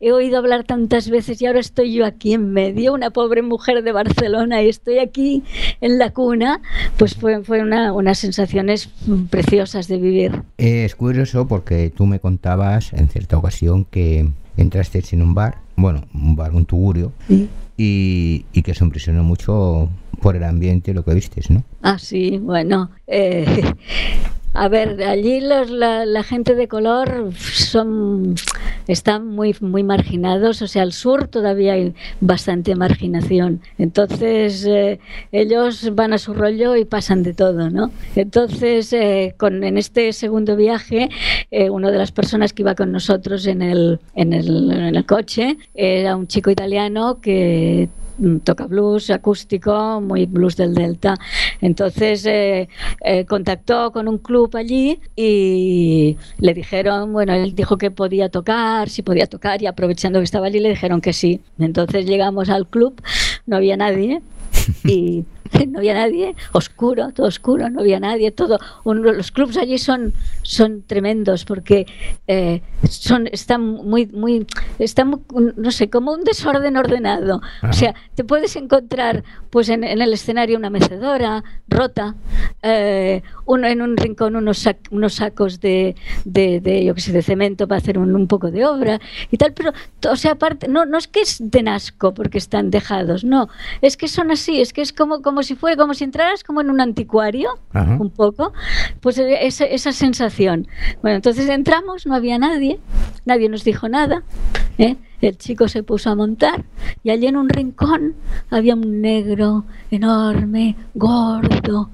he, 0.00 0.12
oído 0.12 0.38
hablar 0.38 0.64
tantas 0.64 1.10
veces 1.10 1.42
y 1.42 1.46
ahora 1.46 1.60
estoy 1.60 1.92
yo 1.92 2.06
aquí 2.06 2.34
en 2.34 2.52
medio, 2.52 2.92
una 2.92 3.10
pobre 3.10 3.42
mujer 3.42 3.82
de 3.82 3.90
Barcelona 3.90 4.62
y 4.62 4.68
estoy 4.68 4.98
aquí 4.98 5.42
en 5.80 5.98
la 5.98 6.10
cuna, 6.10 6.60
pues 6.96 7.14
fue, 7.14 7.42
fue 7.42 7.62
una, 7.62 7.92
unas 7.92 8.18
sensaciones 8.18 8.88
preciosas 9.30 9.88
de 9.88 9.98
vivir. 9.98 10.42
Es 10.58 10.94
curioso 10.94 11.48
porque 11.48 11.90
tú 11.90 12.06
me 12.06 12.20
contabas 12.20 12.92
en 12.92 13.08
cierta 13.08 13.36
ocasión 13.36 13.86
que 13.86 14.28
entraste 14.56 15.02
en 15.10 15.22
un 15.22 15.34
bar, 15.34 15.58
bueno, 15.76 16.04
un 16.14 16.36
bar, 16.36 16.52
un 16.52 16.64
tugurio, 16.64 17.12
y, 17.76 18.44
y 18.52 18.62
que 18.62 18.74
se 18.74 18.84
impresionó 18.84 19.22
mucho 19.24 19.88
por 20.20 20.36
el 20.36 20.44
ambiente 20.44 20.94
lo 20.94 21.04
que 21.04 21.14
vistes, 21.14 21.50
¿no? 21.50 21.64
Ah, 21.82 21.98
sí, 21.98 22.38
bueno. 22.38 22.90
Eh, 23.06 23.46
a 24.54 24.68
ver, 24.68 25.02
allí 25.02 25.40
los, 25.40 25.68
la, 25.68 26.22
gente 26.22 26.54
de 26.54 26.68
color 26.68 27.32
son 27.34 28.36
están 28.86 29.26
muy 29.26 29.56
muy 29.60 29.82
marginados, 29.82 30.62
o 30.62 30.68
sea, 30.68 30.82
al 30.82 30.92
sur 30.92 31.26
todavía 31.26 31.72
hay 31.72 31.92
bastante 32.20 32.76
marginación. 32.76 33.60
Entonces 33.78 34.64
eh, 34.64 35.00
ellos 35.32 35.92
van 35.94 36.12
a 36.12 36.18
su 36.18 36.34
rollo 36.34 36.76
y 36.76 36.84
pasan 36.84 37.24
de 37.24 37.34
todo, 37.34 37.68
¿no? 37.68 37.90
Entonces, 38.14 38.92
eh, 38.92 39.34
con 39.36 39.64
en 39.64 39.76
este 39.76 40.12
segundo 40.12 40.54
viaje, 40.54 41.10
eh, 41.50 41.68
una 41.68 41.90
de 41.90 41.98
las 41.98 42.12
personas 42.12 42.52
que 42.52 42.62
iba 42.62 42.76
con 42.76 42.92
nosotros 42.92 43.46
en 43.48 43.60
el, 43.60 43.98
en 44.14 44.32
el, 44.32 45.04
coche 45.04 45.58
era 45.74 46.16
un 46.16 46.28
chico 46.28 46.50
italiano 46.50 47.20
que 47.20 47.88
toca 48.44 48.66
blues 48.66 49.10
acústico, 49.10 50.00
muy 50.00 50.26
blues 50.26 50.56
del 50.56 50.74
Delta. 50.74 51.16
Entonces 51.60 52.24
eh, 52.26 52.68
eh, 53.04 53.24
contactó 53.24 53.92
con 53.92 54.08
un 54.08 54.18
club 54.18 54.56
allí 54.56 55.00
y 55.16 56.16
le 56.38 56.54
dijeron, 56.54 57.12
bueno, 57.12 57.32
él 57.34 57.54
dijo 57.54 57.78
que 57.78 57.90
podía 57.90 58.28
tocar, 58.28 58.88
si 58.88 59.02
podía 59.02 59.26
tocar 59.26 59.62
y 59.62 59.66
aprovechando 59.66 60.20
que 60.20 60.24
estaba 60.24 60.46
allí 60.46 60.60
le 60.60 60.70
dijeron 60.70 61.00
que 61.00 61.12
sí. 61.12 61.40
Entonces 61.58 62.06
llegamos 62.06 62.48
al 62.50 62.66
club, 62.66 63.00
no 63.46 63.56
había 63.56 63.76
nadie 63.76 64.22
y 64.84 65.24
no 65.68 65.78
había 65.78 65.94
nadie, 65.94 66.34
oscuro, 66.52 67.12
todo 67.12 67.26
oscuro, 67.26 67.68
no 67.70 67.80
había 67.80 68.00
nadie, 68.00 68.30
todo. 68.30 68.58
los 68.84 69.30
clubs 69.30 69.56
allí 69.56 69.78
son, 69.78 70.12
son 70.42 70.82
tremendos 70.82 71.44
porque 71.44 71.86
eh, 72.26 72.62
son, 72.88 73.28
están 73.30 73.62
muy, 73.62 74.06
muy, 74.06 74.46
están, 74.78 75.22
no 75.56 75.70
sé, 75.70 75.90
como 75.90 76.12
un 76.12 76.24
desorden 76.24 76.76
ordenado. 76.76 77.40
O 77.68 77.72
sea, 77.72 77.94
te 78.14 78.24
puedes 78.24 78.56
encontrar 78.56 79.24
pues 79.50 79.68
en, 79.68 79.84
el 79.84 80.12
escenario 80.12 80.58
una 80.58 80.70
mecedora 80.70 81.44
rota, 81.68 82.16
eh, 82.62 83.22
uno 83.46 83.66
en 83.68 83.82
un 83.82 83.96
rincón 83.96 84.36
unos, 84.36 84.68
unos 84.90 85.14
sacos 85.14 85.60
de, 85.60 85.94
de, 86.24 86.84
yo 86.84 86.94
que 86.94 87.00
sé, 87.00 87.12
de 87.12 87.22
cemento 87.22 87.68
para 87.68 87.78
hacer 87.78 87.98
un, 87.98 88.14
un, 88.14 88.26
poco 88.26 88.50
de 88.50 88.64
obra 88.64 89.00
y 89.30 89.36
tal, 89.36 89.52
pero, 89.52 89.72
o 90.10 90.16
sea, 90.16 90.32
aparte, 90.32 90.66
no, 90.66 90.86
no 90.86 90.98
es 90.98 91.08
que 91.08 91.20
es 91.20 91.38
de 91.38 91.62
nasco 91.62 92.14
porque 92.14 92.38
están 92.38 92.70
dejados, 92.70 93.22
no, 93.24 93.48
es 93.80 93.96
que 93.96 94.08
son 94.08 94.30
así, 94.30 94.53
es 94.60 94.72
que 94.72 94.82
es 94.82 94.92
como, 94.92 95.22
como 95.22 95.42
si 95.42 95.54
fue 95.54 95.76
como 95.76 95.94
si 95.94 96.04
entraras 96.04 96.44
como 96.44 96.60
en 96.60 96.70
un 96.70 96.80
anticuario, 96.80 97.58
un 97.72 98.10
poco, 98.10 98.52
pues 99.00 99.18
e, 99.18 99.46
esa, 99.46 99.64
esa, 99.64 99.92
sensación. 99.92 100.66
Bueno, 101.02 101.16
entonces 101.16 101.48
entramos, 101.48 102.06
no 102.06 102.14
había 102.14 102.38
nadie, 102.38 102.80
nadie 103.24 103.48
nos 103.48 103.64
dijo 103.64 103.88
nada. 103.88 104.22
¿eh? 104.78 104.96
El 105.20 105.38
chico 105.38 105.68
se 105.68 105.82
puso 105.82 106.10
a 106.10 106.14
montar 106.14 106.64
y 107.02 107.08
allí 107.08 107.26
en 107.26 107.36
un 107.36 107.48
rincón 107.48 108.14
había 108.50 108.74
un 108.74 109.00
negro 109.00 109.64
enorme, 109.90 110.76
gordo, 110.92 111.88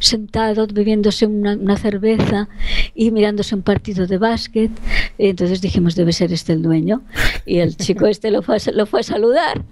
sentado 0.00 0.66
bebiéndose 0.66 1.26
una, 1.26 1.76
cerveza 1.76 2.48
y 2.94 3.10
mirándose 3.10 3.54
un 3.54 3.62
partido 3.62 4.06
de 4.06 4.18
básquet. 4.18 4.70
Y 5.18 5.28
entonces 5.28 5.60
dijimos, 5.60 5.94
debe 5.94 6.12
ser 6.12 6.32
este 6.32 6.52
el 6.52 6.62
dueño. 6.62 7.02
Y 7.46 7.58
el 7.58 7.76
chico 7.76 8.06
este 8.06 8.30
lo 8.30 8.42
fue 8.42 8.56
a, 8.56 8.72
lo 8.72 8.86
fue 8.86 9.00
a 9.00 9.02
saludar 9.02 9.64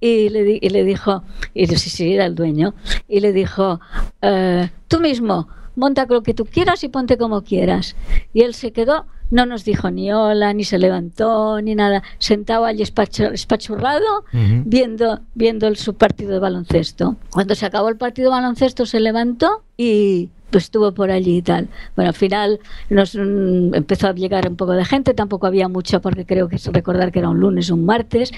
y 0.00 0.28
le, 0.30 0.58
y 0.60 0.68
le 0.70 0.84
dijo, 0.84 1.22
y 1.54 1.66
sí, 1.66 1.90
sí, 1.90 2.14
era 2.14 2.26
el 2.26 2.34
dueño, 2.34 2.74
y 3.08 3.20
le 3.20 3.32
dijo, 3.32 3.80
eh, 4.22 4.70
tú 4.88 5.00
mismo, 5.00 5.48
monta 5.76 6.06
lo 6.08 6.22
que 6.22 6.34
tú 6.34 6.44
quieras 6.44 6.82
y 6.84 6.88
ponte 6.88 7.16
como 7.16 7.42
quieras. 7.42 7.96
Y 8.32 8.42
él 8.42 8.54
se 8.54 8.72
quedó 8.72 9.06
no 9.30 9.46
nos 9.46 9.64
dijo 9.64 9.90
ni 9.90 10.12
hola, 10.12 10.52
ni 10.52 10.64
se 10.64 10.78
levantó, 10.78 11.60
ni 11.62 11.74
nada. 11.74 12.02
Sentado 12.18 12.64
allí 12.64 12.82
espachurrado, 12.82 14.24
viendo, 14.32 15.20
viendo 15.34 15.68
el, 15.68 15.76
su 15.76 15.94
partido 15.94 16.32
de 16.32 16.40
baloncesto. 16.40 17.16
Cuando 17.30 17.54
se 17.54 17.66
acabó 17.66 17.88
el 17.88 17.96
partido 17.96 18.30
de 18.30 18.36
baloncesto, 18.36 18.86
se 18.86 19.00
levantó 19.00 19.62
y 19.76 20.30
pues 20.50 20.64
estuvo 20.64 20.92
por 20.92 21.10
allí 21.10 21.38
y 21.38 21.42
tal. 21.42 21.68
Bueno, 21.96 22.10
al 22.10 22.14
final 22.14 22.60
nos 22.88 23.14
mm, 23.14 23.74
empezó 23.74 24.08
a 24.08 24.12
llegar 24.12 24.48
un 24.48 24.56
poco 24.56 24.72
de 24.72 24.84
gente, 24.84 25.14
tampoco 25.14 25.46
había 25.46 25.68
mucho 25.68 26.00
porque 26.00 26.26
creo 26.26 26.48
que 26.48 26.58
recordar 26.72 27.12
que 27.12 27.20
era 27.20 27.28
un 27.28 27.40
lunes, 27.40 27.70
un 27.70 27.84
martes, 27.84 28.32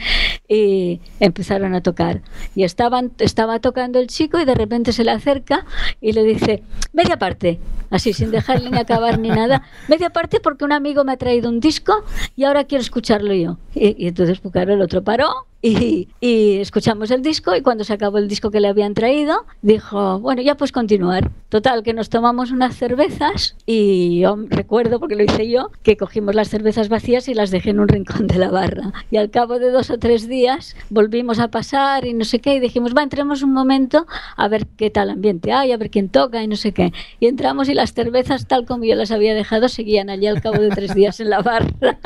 y 0.48 1.01
empezaron 1.20 1.75
a 1.75 1.83
tocar. 1.83 2.22
Y 2.55 2.64
estaban, 2.64 3.12
estaba 3.18 3.59
tocando 3.61 3.98
el 3.98 4.07
chico 4.09 4.40
y 4.40 4.44
de 4.44 4.55
repente 4.55 4.92
se 4.92 5.05
le 5.05 5.11
acerca 5.11 5.66
y 6.01 6.12
le 6.12 6.22
dice, 6.25 6.62
media 6.92 7.18
parte, 7.18 7.59
así 7.90 8.12
sin 8.12 8.31
dejarle 8.31 8.70
ni 8.70 8.79
acabar 8.79 9.18
ni 9.18 9.29
nada, 9.29 9.62
media 9.88 10.11
parte 10.11 10.40
porque 10.40 10.64
un 10.64 10.72
amigo 10.72 11.05
me 11.05 11.12
ha 11.12 11.16
traído 11.16 11.48
un 11.48 11.61
disco 11.61 12.05
y 12.37 12.44
ahora 12.44 12.64
quiero 12.64 12.83
escucharlo 12.83 13.35
yo. 13.35 13.59
Y, 13.75 14.07
entonces, 14.07 14.38
pues 14.40 14.55
el 14.55 14.81
otro 14.81 15.03
paró 15.03 15.46
y, 15.81 16.09
y 16.20 16.57
escuchamos 16.59 17.11
el 17.11 17.22
disco 17.22 17.55
y 17.55 17.62
cuando 17.62 17.85
se 17.85 17.92
acabó 17.92 18.18
el 18.18 18.29
disco 18.29 18.51
que 18.51 18.61
le 18.61 18.68
habían 18.68 18.94
traído, 18.94 19.46
dijo, 19.62 20.18
bueno, 20.18 20.42
ya 20.42 20.57
pues 20.57 20.72
continuar. 20.72 21.31
Total, 21.48 21.83
que 21.83 21.92
nos 21.92 22.09
tomamos 22.09 22.51
unas 22.51 22.75
cervezas 22.77 23.57
y 23.66 24.20
yo 24.20 24.37
recuerdo, 24.48 24.98
porque 24.98 25.16
lo 25.16 25.22
hice 25.22 25.48
yo, 25.48 25.70
que 25.83 25.96
cogimos 25.96 26.35
las 26.35 26.48
cervezas 26.48 26.88
vacías 26.88 27.29
y 27.29 27.35
las 27.35 27.51
dejé 27.51 27.70
en 27.70 27.81
un 27.81 27.88
rincón 27.88 28.27
de 28.27 28.38
la 28.38 28.51
barra. 28.51 28.92
Y 29.11 29.18
al 29.18 29.31
cabo 29.31 29.59
de 29.59 29.70
dos 29.70 29.90
o 29.90 29.98
tres 29.98 30.29
días 30.29 30.75
volvimos 30.90 31.38
a 31.38 31.48
pasar 31.48 32.07
y 32.07 32.14
no 32.14 32.25
sé 32.25 32.40
qué 32.40 32.55
y 32.55 32.61
dijimos, 32.61 32.94
va, 32.96 33.03
entremos 33.03 33.42
un 33.42 33.53
momento 33.53 34.07
a 34.37 34.48
ver 34.48 34.66
qué 34.77 34.90
tal 34.90 35.11
ambiente 35.11 35.53
hay, 35.53 35.72
a 35.72 35.77
ver 35.77 35.90
quién 35.90 36.09
toca 36.09 36.42
y 36.42 36.48
no 36.48 36.57
sé 36.57 36.72
qué. 36.72 36.92
Y 37.20 37.27
entramos 37.27 37.68
y 37.68 37.75
las 37.75 37.92
cervezas, 37.92 38.48
tal 38.48 38.64
como 38.64 38.85
yo 38.85 38.94
las 38.94 39.11
había 39.11 39.35
dejado, 39.35 39.68
seguían 39.68 40.11
allí 40.11 40.27
al 40.27 40.40
cabo 40.40 40.59
de 40.59 40.70
tres 40.70 40.94
días 40.94 41.20
en 41.20 41.31
la 41.31 41.42
barra. 41.42 41.98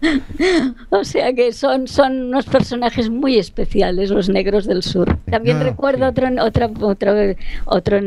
o 0.90 1.04
sea 1.04 1.32
que 1.34 1.52
son, 1.52 1.86
son 1.86 2.34
personajes 2.46 3.10
muy 3.10 3.38
especiales, 3.38 4.10
los 4.10 4.28
negros 4.28 4.66
del 4.66 4.82
sur. 4.82 5.18
También 5.30 5.58
No, 5.58 5.64
recuerdo 5.64 6.04
sí. 6.04 6.10
otro, 6.10 6.28
otro, 6.46 6.70
otro, 6.80 7.14
otro 7.66 8.00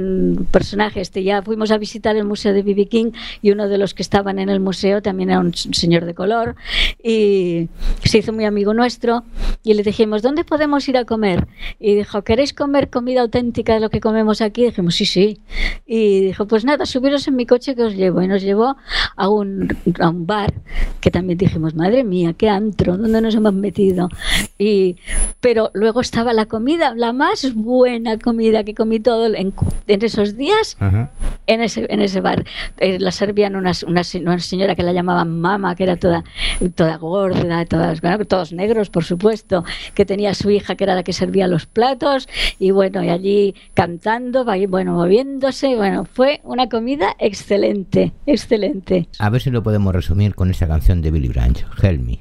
personaje. 0.52 1.02
Este, 1.02 1.24
ya 1.24 1.42
fuimos 1.42 1.72
a 1.72 1.78
visitar 1.78 2.16
el 2.16 2.26
museo 2.26 2.54
de 2.54 2.64
B.B. 2.64 2.88
King 2.88 3.12
y 3.42 3.52
uno 3.52 3.68
de 3.68 3.78
los 3.78 3.94
que 3.94 4.02
estaban 4.04 4.40
en 4.40 4.50
el 4.50 4.60
museo 4.60 5.02
también 5.02 5.30
era 5.30 5.40
un 5.40 5.54
señor 5.54 6.06
de 6.06 6.14
color 6.14 6.56
y 7.04 7.70
se 8.04 8.20
hizo 8.20 8.34
muy 8.34 8.46
amigo 8.46 8.74
nuestro 8.74 9.24
y 9.64 9.74
le 9.74 9.84
dijimos, 9.84 10.22
¿dónde 10.22 10.44
podemos 10.44 10.88
ir 10.90 10.98
a 10.98 11.06
comer? 11.06 11.48
Y 11.80 11.96
dijo, 11.96 12.22
¿queréis 12.24 12.54
comer 12.54 12.90
comida 12.90 13.22
auténtica 13.22 13.74
de 13.74 13.80
lo 13.80 13.90
que 13.90 14.00
comemos 14.00 14.42
aquí? 14.42 14.64
Y 14.64 14.66
dijimos, 14.66 14.96
sí, 14.96 15.06
sí. 15.06 15.40
Y 15.86 16.22
dijo, 16.22 16.48
pues 16.48 16.66
nada, 16.66 16.86
subiros 16.86 17.28
en 17.28 17.36
mi 17.36 17.46
coche 17.46 17.76
que 17.76 17.84
os 17.84 17.96
llevo. 17.96 18.22
Y 18.22 18.28
nos 18.28 18.42
llevó 18.42 18.76
a 19.16 19.30
un, 19.30 19.68
a 20.00 20.10
un 20.10 20.26
bar 20.26 20.54
que 21.00 21.12
también 21.12 21.38
dijimos, 21.38 21.76
madre 21.76 22.04
mía, 22.04 22.34
qué 22.38 22.50
antro, 22.50 22.98
¿dónde 22.98 23.22
nos 23.22 23.36
hemos 23.36 23.54
metido? 23.54 24.10
Y, 24.58 24.98
pero 25.40 25.72
luego 25.74 26.02
estaba 26.02 26.34
la 26.34 26.46
comida, 26.46 26.94
la 26.96 27.14
más 27.14 27.54
buena 27.54 28.18
comida 28.18 28.64
que 28.64 28.74
comí 28.74 29.00
todo 29.00 29.26
en, 29.34 29.54
en 29.88 30.04
esos 30.04 30.38
días 30.38 30.78
Ajá. 30.80 31.12
en 31.48 31.62
ese, 31.62 31.86
en 31.90 32.02
ese 32.02 32.22
bar. 32.22 32.46
Eh, 32.78 33.00
la 33.00 33.12
servían 33.12 33.56
una, 33.56 33.74
se- 33.74 33.86
una 33.86 34.40
señora 34.40 34.76
que 34.76 34.84
la 34.84 34.94
llamaban 34.94 35.40
mama, 35.42 35.76
que 35.76 35.84
era 35.84 35.96
toda, 35.98 36.24
toda 36.76 36.98
gorda, 36.98 37.66
todas, 37.66 38.02
bueno, 38.02 38.24
todos 38.26 38.54
negros, 38.54 38.90
por 38.90 39.04
supuesto, 39.04 39.64
que 39.94 40.06
tenía 40.06 40.32
a 40.32 40.34
su 40.34 40.50
hija, 40.50 40.76
que 40.76 40.84
era 40.84 40.96
la 40.96 41.04
que 41.04 41.14
servía 41.14 41.48
los 41.48 41.66
platos, 41.66 42.28
y 42.60 42.72
bueno, 42.72 43.04
y 43.04 43.10
allí 43.10 43.56
cantando, 43.74 44.46
bueno, 44.70 44.94
moviéndose, 44.94 45.76
bueno, 45.76 46.06
fue 46.06 46.40
una 46.44 46.70
comida 46.70 47.16
excelente, 47.20 48.14
excelente. 48.26 49.08
A 49.20 49.30
ver 49.30 49.42
si 49.42 49.50
lo 49.50 49.64
podemos 49.64 49.94
resumir 49.94 50.36
con 50.36 50.50
esa 50.52 50.68
canción 50.68 51.02
de 51.02 51.12
Billy 51.12 51.28
Branch, 51.30 51.66
Help 51.82 52.02
Me. 52.02 52.20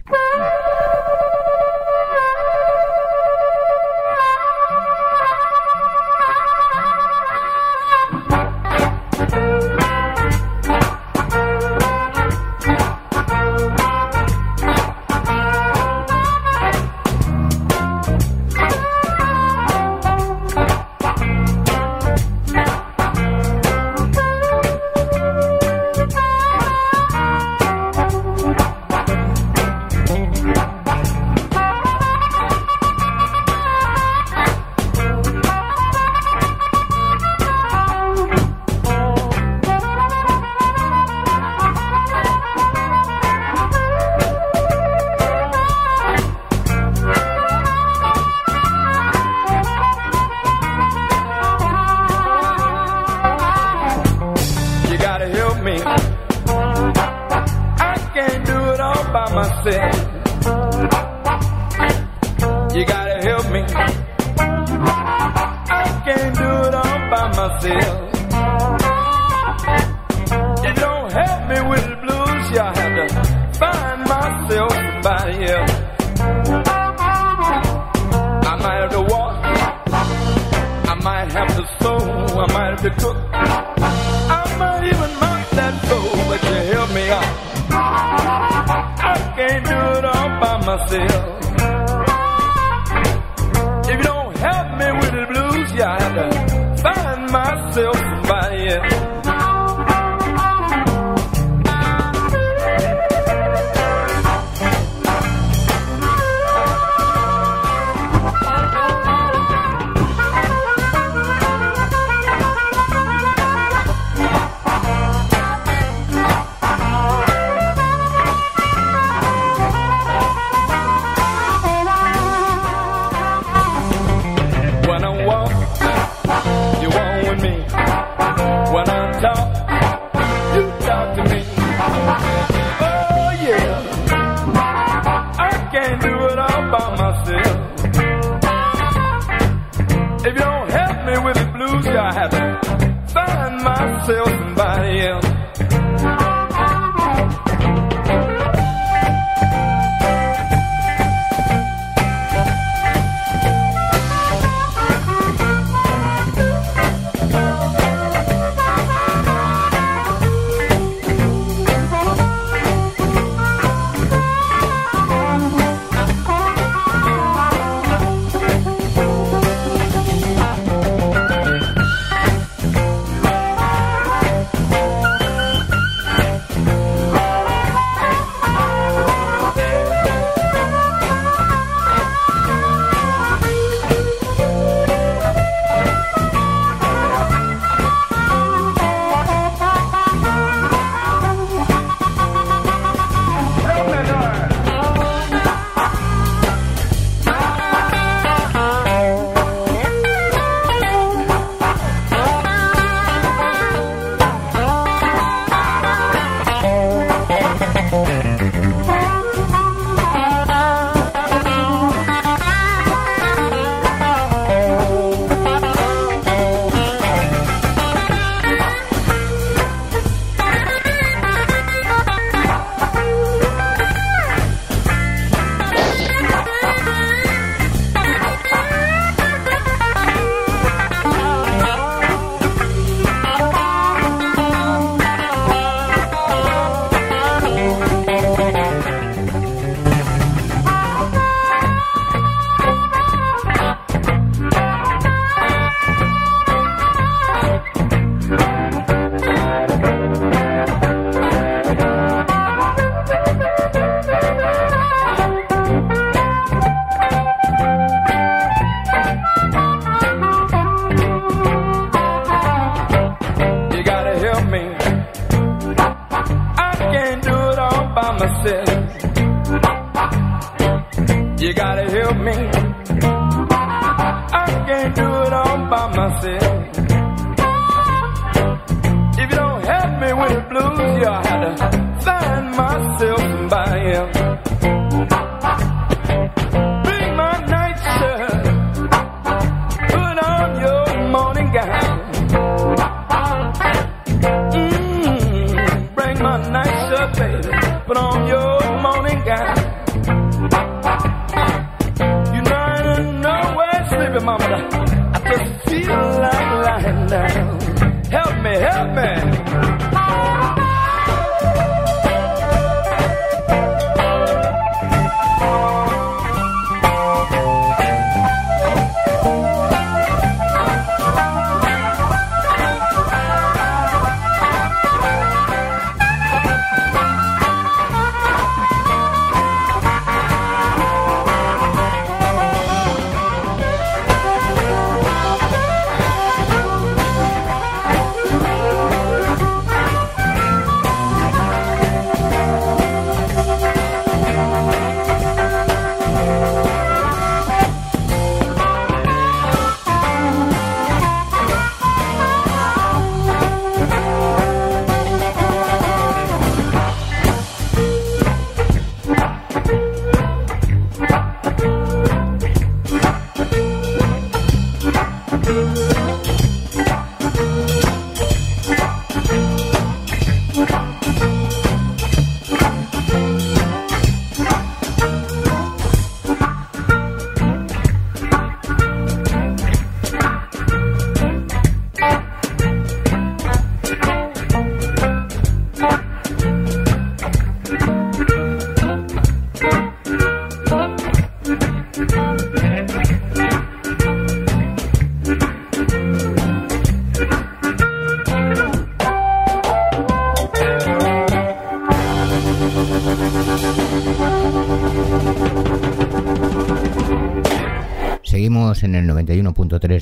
Find 144.13 144.42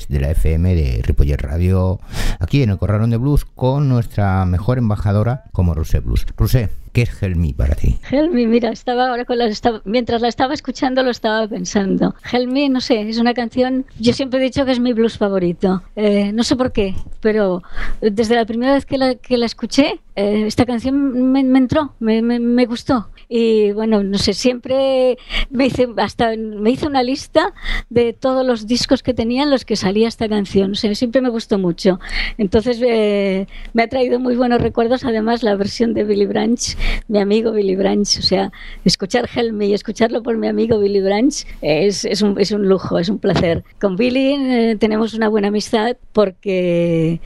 91.3 0.01 0.07
de 0.07 0.19
la 0.19 0.31
FM 0.31 0.75
de 0.75 1.01
Ripollet 1.03 1.37
Radio, 1.41 1.99
aquí 2.39 2.63
en 2.63 2.69
el 2.71 2.77
Corralón 2.77 3.09
de 3.09 3.17
Blues, 3.17 3.45
con 3.45 3.89
nuestra 3.89 4.45
mejor 4.45 4.77
embajadora 4.77 5.43
como 5.51 5.73
Ruse 5.73 5.99
Blues. 5.99 6.25
Ruse, 6.37 6.69
¿qué 6.93 7.03
es 7.03 7.21
Helmi 7.23 7.53
para 7.53 7.75
ti? 7.75 7.97
Helmi, 8.09 8.47
mira, 8.47 8.69
estaba 8.71 9.09
ahora 9.09 9.25
con 9.25 9.37
la, 9.37 9.45
estaba- 9.45 9.81
mientras 9.85 10.21
la 10.21 10.27
estaba 10.27 10.53
escuchando 10.53 11.03
lo 11.03 11.11
estaba 11.11 11.47
pensando. 11.47 12.15
Helmi, 12.31 12.69
no 12.69 12.81
sé, 12.81 13.09
es 13.09 13.17
una 13.17 13.33
canción, 13.33 13.85
yo 13.99 14.13
siempre 14.13 14.39
he 14.39 14.43
dicho 14.43 14.65
que 14.65 14.71
es 14.71 14.79
mi 14.79 14.93
blues 14.93 15.17
favorito. 15.17 15.83
Eh, 15.95 16.31
no 16.33 16.43
sé 16.43 16.55
por 16.55 16.71
qué, 16.71 16.95
pero 17.21 17.63
desde 18.01 18.35
la 18.35 18.45
primera 18.45 18.73
vez 18.73 18.85
que 18.85 18.97
la 18.97 19.45
escuché, 19.45 19.99
eh, 20.21 20.47
esta 20.47 20.65
canción 20.65 21.31
me, 21.31 21.43
me 21.43 21.57
entró, 21.57 21.93
me, 21.99 22.65
gustó. 22.65 23.09
Y 23.27 23.71
bueno, 23.71 24.03
no 24.03 24.17
sé, 24.17 24.33
siempre 24.33 25.17
me 25.49 25.65
hice, 25.65 25.87
hasta 25.97 26.35
me 26.35 26.71
hice 26.71 26.85
una 26.85 27.01
lista 27.01 27.53
de 27.89 28.13
todos 28.13 28.45
los 28.45 28.67
discos 28.67 29.03
que 29.03 29.13
tenía 29.13 29.43
en 29.43 29.49
los 29.49 29.65
que 29.65 29.75
salía 29.75 30.07
esta 30.07 30.27
canción. 30.29 30.75
Siempre 30.75 31.21
me 31.21 31.29
gustó 31.29 31.57
mucho. 31.57 31.99
Entonces 32.37 32.79
eh, 32.85 33.47
me 33.73 33.83
ha 33.83 33.87
traído 33.87 34.19
muy 34.19 34.35
buenos 34.35 34.61
recuerdos, 34.61 35.03
además 35.05 35.43
la 35.43 35.55
versión 35.55 35.93
de 35.93 36.03
Billy 36.03 36.25
Branch, 36.25 36.77
mi 37.07 37.19
amigo 37.19 37.51
Billy 37.51 37.75
Branch. 37.75 38.07
O 38.19 38.21
sea, 38.21 38.51
escuchar 38.85 39.29
Help 39.33 39.53
Me 39.53 39.67
y 39.67 39.73
escucharlo 39.73 40.21
por 40.23 40.37
mi 40.37 40.47
amigo 40.47 40.79
Billy 40.79 41.01
Branch 41.01 41.33
es, 41.61 42.05
es, 42.05 42.21
un, 42.21 42.39
es 42.39 42.51
un 42.51 42.67
lujo, 42.67 42.99
es 42.99 43.09
un 43.09 43.19
placer. 43.19 43.63
Con 43.79 43.95
Billy 43.95 44.35
eh, 44.35 44.77
tenemos 44.79 45.13
una 45.13 45.29
buena 45.29 45.47
amistad 45.47 45.97
porque 46.11 47.21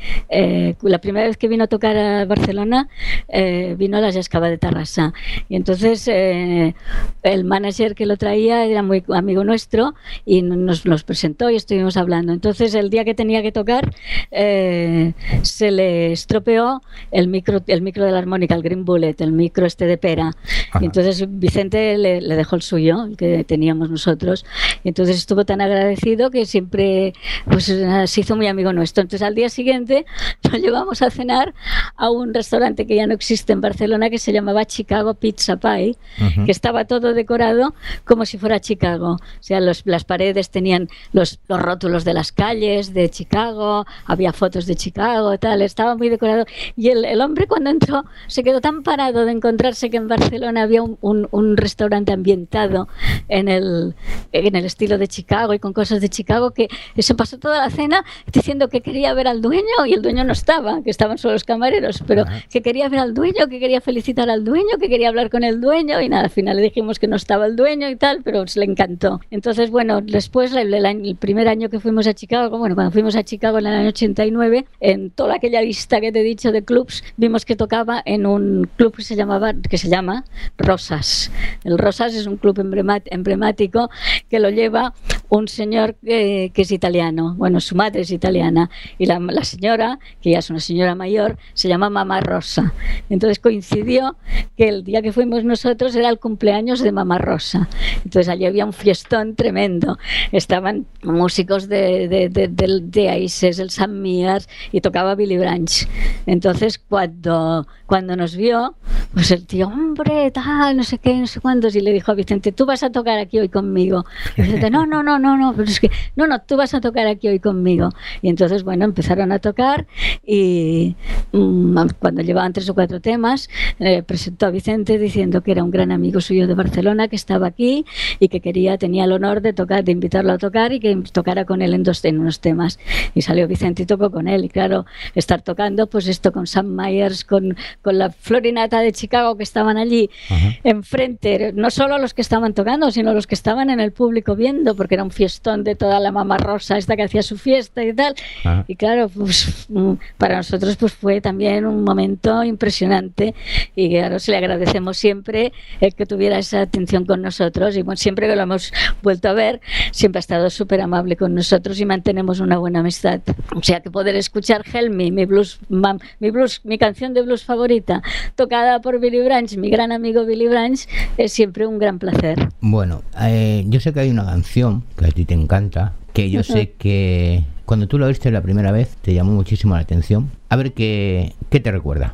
la 0.82 1.00
primera 1.00 1.28
vez 1.28 1.38
que 1.38 1.48
vino 1.48 1.66
a 1.66 1.68
tocar 1.68 1.98
a 1.98 2.26
Barcelona 2.26 2.85
eh, 3.28 3.76
vino 3.78 3.98
a 3.98 4.02
la 4.02 4.12
Jascava 4.12 4.50
de 4.50 4.58
Tarrasa. 4.58 5.14
Y 5.50 5.56
entonces 5.56 6.08
eh, 6.08 6.76
el 7.24 7.44
manager 7.44 7.96
que 7.96 8.06
lo 8.06 8.18
traía 8.18 8.66
era 8.66 8.84
muy 8.84 9.04
amigo 9.14 9.44
nuestro 9.44 9.94
y 10.26 10.42
nos, 10.42 10.86
nos 10.86 11.04
presentó 11.04 11.50
y 11.50 11.56
estuvimos 11.56 11.98
hablando. 11.98 12.34
Entonces 12.34 12.74
el 12.76 12.90
día 12.90 13.06
que 13.06 13.14
tenía 13.14 13.42
que 13.42 13.52
tocar 13.52 13.94
eh, 14.32 15.14
se 15.42 15.72
le 15.72 16.12
estropeó 16.12 16.82
el 17.12 17.28
micro, 17.28 17.62
el 17.68 17.82
micro 17.82 18.06
de 18.06 18.12
la 18.12 18.20
armónica, 18.20 18.56
el 18.56 18.62
Green 18.62 18.86
Bullet, 18.86 19.16
el 19.20 19.32
micro 19.32 19.66
este 19.66 19.86
de 19.86 19.98
pera. 19.98 20.34
Ajá. 20.70 20.80
Y 20.82 20.86
entonces 20.86 21.26
Vicente 21.28 21.98
le, 21.98 22.22
le 22.22 22.36
dejó 22.36 22.56
el 22.56 22.62
suyo, 22.62 23.06
el 23.06 23.18
que 23.18 23.44
teníamos 23.44 23.90
nosotros. 23.90 24.46
Y 24.84 24.90
entonces 24.90 25.18
estuvo 25.18 25.46
tan 25.46 25.62
agradecido 25.62 26.30
que 26.32 26.46
siempre 26.46 27.14
pues, 27.46 27.66
se 27.66 28.22
hizo 28.22 28.36
muy 28.36 28.48
amigo 28.48 28.74
nuestro. 28.74 29.02
Entonces 29.02 29.26
al 29.26 29.36
día 29.36 29.50
siguiente 29.50 30.06
nos 30.52 30.62
llevamos 30.62 31.02
a 31.02 31.10
cenar 31.10 31.54
a 31.96 32.10
un 32.10 32.34
restaurante 32.34 32.65
que 32.74 32.96
ya 32.96 33.06
no 33.08 33.14
existe 33.14 33.54
en 33.54 33.62
Barcelona 33.62 34.10
que 34.10 34.18
se 34.18 34.34
llamaba 34.34 34.66
Chicago 34.66 35.14
Pizza 35.14 35.58
Pie, 35.58 35.96
Ujú. 36.20 36.46
que 36.46 36.52
estaba 36.52 36.86
todo 36.86 37.14
decorado 37.14 37.74
como 38.06 38.26
si 38.26 38.38
fuera 38.38 38.60
Chicago. 38.60 39.14
O 39.14 39.20
sea, 39.44 39.60
los- 39.62 39.84
las 39.86 40.04
paredes 40.04 40.50
tenían 40.50 40.88
los, 41.14 41.40
los 41.48 41.62
rótulos 41.62 42.04
de 42.06 42.14
las 42.14 42.32
calles 42.32 42.94
de 42.94 43.10
Chicago, 43.10 43.86
había 44.06 44.34
fotos 44.34 44.66
de 44.66 44.76
Chicago, 44.76 45.38
tal, 45.38 45.62
estaba 45.62 45.96
muy 45.96 46.10
decorado. 46.10 46.46
Y 46.76 46.90
el, 46.90 47.06
el 47.06 47.22
hombre 47.22 47.48
cuando 47.48 47.70
entró 47.70 48.06
se 48.28 48.44
quedó 48.44 48.62
tan 48.62 48.82
parado 48.84 49.26
de 49.26 49.32
encontrarse 49.32 49.90
que 49.90 49.98
en 49.98 50.08
Barcelona 50.08 50.64
había 50.64 50.82
un, 50.82 50.98
un- 51.02 51.28
un 51.32 51.58
restaurante 51.58 52.12
ambientado 52.14 52.88
en 53.28 53.48
el, 53.50 53.96
en 54.32 54.56
el 54.56 54.66
estilo 54.66 54.98
de 54.98 55.08
Chicago 55.08 55.54
y 55.54 55.60
con 55.60 55.74
cosas 55.74 56.02
de 56.02 56.10
Chicago 56.10 56.52
que 56.52 56.68
se 56.98 57.14
pasó 57.16 57.38
toda 57.38 57.58
la 57.60 57.70
cena 57.70 58.04
diciendo 58.32 58.70
que 58.70 58.82
quería 58.82 59.14
ver 59.14 59.28
al 59.28 59.42
dueño 59.42 59.86
y 59.86 59.94
el 59.94 60.02
dueño 60.02 60.24
no 60.24 60.34
estaba, 60.34 60.82
que 60.84 60.90
estaban 60.90 61.18
solo 61.18 61.34
los 61.34 61.44
camareros, 61.44 62.04
pero. 62.08 62.26
Que 62.56 62.62
quería 62.62 62.88
ver 62.88 63.02
al 63.02 63.14
dueño, 63.14 63.50
que 63.50 63.60
quería 63.60 63.82
felicitar 63.82 64.30
al 64.30 64.46
dueño, 64.46 64.78
que 64.80 64.88
quería 64.88 65.10
hablar 65.10 65.30
con 65.30 65.44
el 65.44 65.60
dueño 65.60 66.00
y 66.00 66.08
nada, 66.08 66.24
al 66.24 66.30
final 66.30 66.56
le 66.56 66.62
dijimos 66.62 67.00
que 67.00 67.08
no 67.10 67.18
estaba 67.18 67.48
el 67.48 67.58
dueño 67.58 67.90
y 67.90 67.98
tal, 67.98 68.22
pero 68.24 68.48
se 68.48 68.62
le 68.62 68.66
encantó. 68.66 69.20
Entonces, 69.30 69.70
bueno, 69.70 70.00
después 70.00 70.54
el, 70.56 70.74
el 70.74 71.16
primer 71.18 71.50
año 71.50 71.70
que 71.70 71.82
fuimos 71.82 72.08
a 72.08 72.14
Chicago, 72.14 72.58
bueno, 72.58 72.76
cuando 72.76 72.92
fuimos 72.92 73.18
a 73.18 73.24
Chicago 73.24 73.60
en 73.60 73.66
el 73.68 73.74
año 73.74 73.90
89, 73.90 74.66
en 74.80 75.10
toda 75.10 75.36
aquella 75.36 75.62
lista 75.62 76.00
que 76.00 76.14
te 76.14 76.22
he 76.22 76.24
dicho 76.24 76.54
de 76.54 76.64
clubs, 76.64 77.04
vimos 77.18 77.44
que 77.44 77.58
tocaba 77.58 78.02
en 78.06 78.26
un 78.26 78.70
club 78.78 78.96
que 78.96 79.04
se 79.04 79.18
llamaba 79.18 79.52
que 79.54 79.78
se 79.78 79.90
llama 79.90 80.24
Rosas. 80.58 81.34
El 81.66 81.78
Rosas 81.78 82.16
es 82.16 82.26
un 82.26 82.38
club 82.38 82.58
emblemático 82.58 83.90
que 84.30 84.40
lo 84.40 84.50
lleva 84.50 84.94
un 85.28 85.50
señor 85.50 85.96
que, 85.96 86.52
que 86.54 86.62
es 86.62 86.72
italiano, 86.72 87.36
bueno, 87.36 87.60
su 87.60 87.76
madre 87.76 88.02
es 88.02 88.12
italiana, 88.12 88.70
y 88.98 89.08
la, 89.08 89.20
la 89.20 89.44
señora, 89.44 90.00
que 90.22 90.32
ya 90.32 90.40
es 90.40 90.50
una 90.50 90.62
señora 90.62 90.96
mayor, 90.96 91.38
se 91.54 91.68
llama 91.68 91.90
Mamá 91.90 92.22
Rosa. 92.46 92.74
Entonces 93.10 93.40
coincidió 93.40 94.16
que 94.56 94.70
el 94.70 94.84
día 94.84 95.02
que 95.02 95.12
fuimos 95.12 95.44
nosotros 95.44 95.96
era 95.96 96.10
el 96.10 96.20
cumpleaños 96.20 96.80
de 96.80 96.92
Mamá 96.92 97.18
Rosa. 97.18 97.68
Entonces 98.04 98.30
allí 98.30 98.46
había 98.46 98.66
un 98.66 98.74
fiestón 98.74 99.36
tremendo. 99.36 99.98
Estaban 100.32 100.86
músicos 101.02 101.68
de, 101.68 102.08
de, 102.08 102.30
de, 102.30 102.48
de, 102.48 102.82
de 102.84 103.10
Aises, 103.10 103.58
el 103.58 103.72
San 103.72 104.02
Mías, 104.02 104.48
y 104.72 104.82
tocaba 104.82 105.16
Billy 105.16 105.38
Branch. 105.38 105.88
Entonces 106.28 106.78
cuando, 106.78 107.66
cuando 107.88 108.16
nos 108.16 108.36
vio, 108.36 108.76
pues 109.14 109.32
el 109.32 109.48
tío, 109.48 109.68
hombre, 109.68 110.30
tal, 110.30 110.78
no 110.78 110.84
sé 110.84 111.00
qué, 111.00 111.16
no 111.16 111.26
sé 111.26 111.40
cuántos, 111.40 111.76
y 111.76 111.82
le 111.82 111.92
dijo 111.92 112.12
a 112.12 112.16
Vicente, 112.16 112.52
tú 112.52 112.68
vas 112.68 112.84
a 112.84 112.92
tocar 112.92 113.18
aquí 113.18 113.40
hoy 113.40 113.50
conmigo. 113.50 114.06
Y 114.38 114.44
Vicente, 114.44 114.70
no, 114.70 114.86
no, 114.86 115.02
no, 115.02 115.18
no, 115.18 115.36
no, 115.36 115.54
pero 115.54 115.68
es 115.68 115.80
que, 115.80 115.90
no, 116.16 116.28
no, 116.28 116.42
tú 116.42 116.58
vas 116.58 116.76
a 116.76 116.82
tocar 116.82 117.08
aquí 117.08 117.28
hoy 117.28 117.40
conmigo. 117.40 117.90
Y 118.22 118.30
entonces, 118.30 118.64
bueno, 118.64 118.86
empezaron 118.86 119.32
a 119.32 119.40
tocar 119.40 119.88
y 120.26 120.96
mm, 121.32 121.76
cuando 122.00 122.22
llevaban 122.36 122.52
tres 122.52 122.70
o 122.70 122.74
cuatro 122.74 123.00
temas, 123.00 123.50
eh, 123.80 124.04
presentó 124.04 124.46
a 124.46 124.50
Vicente 124.50 125.00
diciendo 125.00 125.42
que 125.42 125.52
era 125.52 125.64
un 125.64 125.72
gran 125.72 125.92
amigo 125.92 126.20
suyo 126.20 126.48
de 126.48 126.54
Barcelona, 126.54 127.08
que 127.08 127.16
estaba 127.16 127.48
aquí 127.48 127.86
y 128.20 128.28
que 128.28 128.42
quería, 128.42 128.78
tenía 128.78 129.06
el 129.06 129.14
honor 129.14 129.42
de 129.42 129.54
tocar, 129.54 129.86
de 129.86 129.94
invitarlo 129.94 130.34
a 130.34 130.38
tocar 130.38 130.74
y 130.74 130.82
que 130.82 130.94
tocara 131.14 131.46
con 131.46 131.62
él 131.62 131.74
en, 131.74 131.84
dos, 131.84 132.04
en 132.04 132.20
unos 132.20 132.42
temas. 132.42 132.78
Y 133.14 133.22
salió 133.22 133.48
Vicente 133.48 133.84
y 133.84 133.86
tocó 133.86 134.12
con 134.12 134.28
él. 134.28 134.44
Y 134.44 134.50
claro, 134.50 134.86
estar 135.16 135.42
tocando, 135.42 135.88
pues 135.88 136.08
esto 136.08 136.34
con 136.34 136.46
Sam 136.46 136.76
Myers, 136.76 137.24
con, 137.24 137.56
con 137.82 137.98
la 137.98 138.10
Florinata 138.12 138.80
de 138.82 138.92
Chicago 138.92 139.38
que 139.38 139.44
estaban 139.44 139.78
allí 139.78 140.10
Ajá. 140.30 140.50
enfrente, 140.66 141.54
no 141.54 141.70
solo 141.70 141.98
los 142.00 142.14
que 142.14 142.22
estaban 142.22 142.54
tocando, 142.54 142.92
sino 142.92 143.14
los 143.14 143.28
que 143.28 143.36
estaban 143.36 143.70
en 143.70 143.80
el 143.80 143.94
público 143.94 144.36
viendo, 144.36 144.76
porque 144.76 144.96
era 144.96 145.04
un 145.04 145.12
fiestón 145.12 145.64
de 145.64 145.76
toda 145.76 146.02
la 146.02 146.12
mamá 146.12 146.38
rosa, 146.38 146.78
esta 146.78 146.98
que 146.98 147.04
hacía 147.04 147.22
su 147.22 147.38
fiesta 147.38 147.82
y 147.84 147.94
tal. 147.94 148.16
Ajá. 148.44 148.66
Y 148.68 148.76
claro, 148.76 149.08
pues 149.08 149.68
mm, 149.70 149.94
para 150.18 150.36
nosotros 150.38 150.76
pues 150.76 150.94
fue 150.94 151.22
también 151.22 151.66
un 151.66 151.84
momento 151.86 152.25
impresionante 152.44 153.34
y 153.76 153.90
claro, 153.90 154.20
se 154.20 154.32
le 154.32 154.38
agradecemos 154.38 154.98
siempre 154.98 155.54
el 155.82 155.94
que 155.94 156.06
tuviera 156.06 156.38
esa 156.40 156.62
atención 156.62 157.06
con 157.06 157.22
nosotros 157.22 157.76
y 157.78 157.82
bueno, 157.82 157.98
siempre 157.98 158.28
que 158.28 158.36
lo 158.36 158.42
hemos 158.44 158.74
vuelto 159.04 159.30
a 159.30 159.34
ver, 159.34 159.62
siempre 159.92 160.20
ha 160.20 160.22
estado 160.22 160.50
súper 160.50 160.82
amable 160.82 161.16
con 161.16 161.34
nosotros 161.36 161.80
y 161.80 161.86
mantenemos 161.86 162.40
una 162.40 162.58
buena 162.58 162.80
amistad. 162.80 163.22
O 163.56 163.62
sea 163.64 163.80
que 163.82 163.92
poder 163.92 164.16
escuchar 164.16 164.64
Help 164.74 164.94
Me, 164.94 165.12
mi 165.12 165.26
blues, 165.26 165.60
mam- 165.70 166.02
mi 166.20 166.32
blues, 166.32 166.62
mi 166.64 166.78
canción 166.78 167.14
de 167.14 167.22
blues 167.22 167.44
favorita, 167.44 168.02
tocada 168.36 168.80
por 168.82 169.00
Billy 169.00 169.22
Branch, 169.22 169.56
mi 169.58 169.70
gran 169.70 169.92
amigo 169.92 170.26
Billy 170.26 170.48
Branch, 170.48 170.80
es 171.18 171.32
siempre 171.34 171.68
un 171.68 171.78
gran 171.80 172.00
placer. 172.00 172.50
Bueno, 172.62 173.04
eh, 173.22 173.64
yo 173.68 173.80
sé 173.80 173.94
que 173.94 174.00
hay 174.02 174.10
una 174.10 174.26
canción 174.26 174.84
que 174.98 175.06
a 175.06 175.10
ti 175.10 175.26
te 175.26 175.34
encanta, 175.34 175.94
que 176.14 176.30
yo 176.30 176.44
sé 176.44 176.72
que 176.80 177.44
cuando 177.66 177.88
tú 177.88 177.98
la 177.98 178.08
oíste 178.08 178.32
la 178.32 178.42
primera 178.42 178.72
vez 178.72 178.96
te 179.02 179.14
llamó 179.14 179.32
muchísimo 179.32 179.76
la 179.76 179.82
atención. 179.82 180.32
A 180.50 180.56
ver 180.56 180.74
qué, 180.74 181.34
qué 181.50 181.60
te 181.60 181.72
recuerda. 181.72 182.14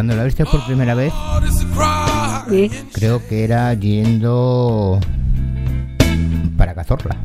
Cuando 0.00 0.16
la 0.16 0.24
viste 0.24 0.46
por 0.46 0.64
primera 0.64 0.94
vez. 0.94 1.12
Sí. 2.48 2.70
creo 2.94 3.20
que 3.28 3.44
era 3.44 3.74
yendo 3.74 4.98
para 6.56 6.72
Cazorla. 6.74 7.16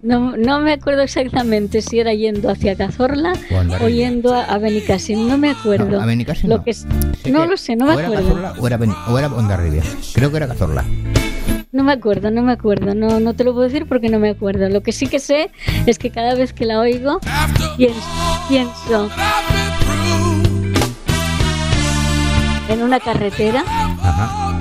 No, 0.00 0.36
no 0.36 0.60
me 0.60 0.74
acuerdo 0.74 1.02
exactamente 1.02 1.82
si 1.82 1.98
era 1.98 2.14
yendo 2.14 2.50
hacia 2.50 2.76
Cazorla 2.76 3.32
O 3.82 3.88
yendo 3.88 4.32
a, 4.32 4.44
a 4.44 4.58
Benicassim, 4.58 5.26
no 5.26 5.38
me 5.38 5.50
acuerdo. 5.50 5.86
No, 5.90 6.00
a 6.00 6.06
Benicassim 6.06 6.48
Lo 6.48 6.58
no. 6.58 6.62
que 6.64 6.72
no 7.28 7.42
que 7.42 7.46
lo 7.48 7.56
sé, 7.56 7.74
no 7.74 7.86
me 7.86 7.96
o 7.96 7.98
era 7.98 8.06
acuerdo. 8.10 8.28
Cazorla 8.28 8.52
o 8.56 8.66
era, 8.68 8.76
Ben- 8.76 8.94
o 9.08 9.18
era. 9.18 9.28
Creo 10.14 10.30
que 10.30 10.36
era 10.36 10.46
Cazorla. 10.46 10.84
No 11.72 11.82
me 11.82 11.90
acuerdo, 11.92 12.30
no 12.30 12.42
me 12.42 12.52
acuerdo, 12.52 12.94
no, 12.94 13.18
no 13.18 13.34
te 13.34 13.42
lo 13.42 13.54
puedo 13.54 13.64
decir 13.66 13.86
porque 13.88 14.08
no 14.08 14.20
me 14.20 14.30
acuerdo. 14.30 14.68
Lo 14.68 14.84
que 14.84 14.92
sí 14.92 15.08
que 15.08 15.18
sé 15.18 15.50
es 15.86 15.98
que 15.98 16.10
cada 16.10 16.36
vez 16.36 16.52
que 16.52 16.64
la 16.64 16.78
oigo 16.78 17.18
pienso, 17.76 18.00
pienso 18.48 19.10
en 22.70 22.82
una 22.82 23.00
carretera 23.00 23.64
Ajá. 23.66 24.58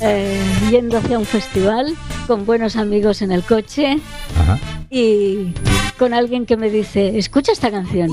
Eh, 0.00 0.40
yendo 0.70 0.98
hacia 0.98 1.18
un 1.18 1.24
festival 1.24 1.94
con 2.26 2.44
buenos 2.44 2.76
amigos 2.76 3.22
en 3.22 3.32
el 3.32 3.42
coche 3.42 3.98
Ajá. 4.40 4.58
y 4.90 5.52
con 5.98 6.12
alguien 6.12 6.44
que 6.44 6.56
me 6.56 6.68
dice, 6.68 7.16
escucha 7.16 7.52
esta 7.52 7.70
canción. 7.70 8.10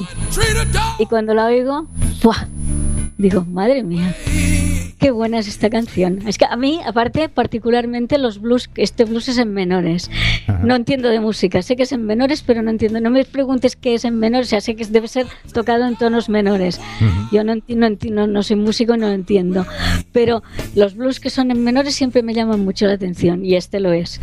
Y 0.99 1.05
cuando 1.07 1.33
la 1.33 1.45
oigo, 1.45 1.87
¡buah! 2.23 2.45
Digo, 3.17 3.45
madre 3.45 3.83
mía, 3.83 4.15
qué 4.99 5.11
buena 5.11 5.39
es 5.39 5.47
esta 5.47 5.69
canción. 5.69 6.19
Es 6.27 6.37
que 6.37 6.45
a 6.45 6.55
mí, 6.55 6.79
aparte, 6.85 7.29
particularmente 7.29 8.17
los 8.17 8.39
blues, 8.39 8.69
este 8.75 9.05
blues 9.05 9.27
es 9.29 9.37
en 9.37 9.53
menores. 9.53 10.09
Ajá. 10.47 10.61
No 10.63 10.75
entiendo 10.75 11.09
de 11.09 11.19
música, 11.19 11.61
sé 11.61 11.75
que 11.75 11.83
es 11.83 11.91
en 11.91 12.05
menores, 12.05 12.41
pero 12.41 12.61
no 12.61 12.69
entiendo. 12.69 12.99
No 13.01 13.09
me 13.09 13.25
preguntes 13.25 13.75
qué 13.75 13.95
es 13.95 14.05
en 14.05 14.17
menores, 14.19 14.47
o 14.47 14.49
sea, 14.51 14.61
sé 14.61 14.75
que 14.75 14.85
debe 14.85 15.07
ser 15.07 15.27
tocado 15.53 15.85
en 15.87 15.95
tonos 15.95 16.29
menores. 16.29 16.79
Yo 17.31 17.43
no, 17.43 17.53
enti- 17.53 17.75
no, 17.75 17.89
no, 18.11 18.27
no 18.27 18.43
soy 18.43 18.55
músico, 18.55 18.95
no 18.97 19.07
lo 19.07 19.13
entiendo. 19.13 19.65
Pero 20.11 20.41
los 20.75 20.95
blues 20.95 21.19
que 21.19 21.29
son 21.29 21.51
en 21.51 21.63
menores 21.63 21.95
siempre 21.95 22.23
me 22.23 22.33
llaman 22.33 22.61
mucho 22.63 22.85
la 22.87 22.93
atención, 22.93 23.45
y 23.45 23.55
este 23.55 23.79
lo 23.79 23.91
es. 23.93 24.21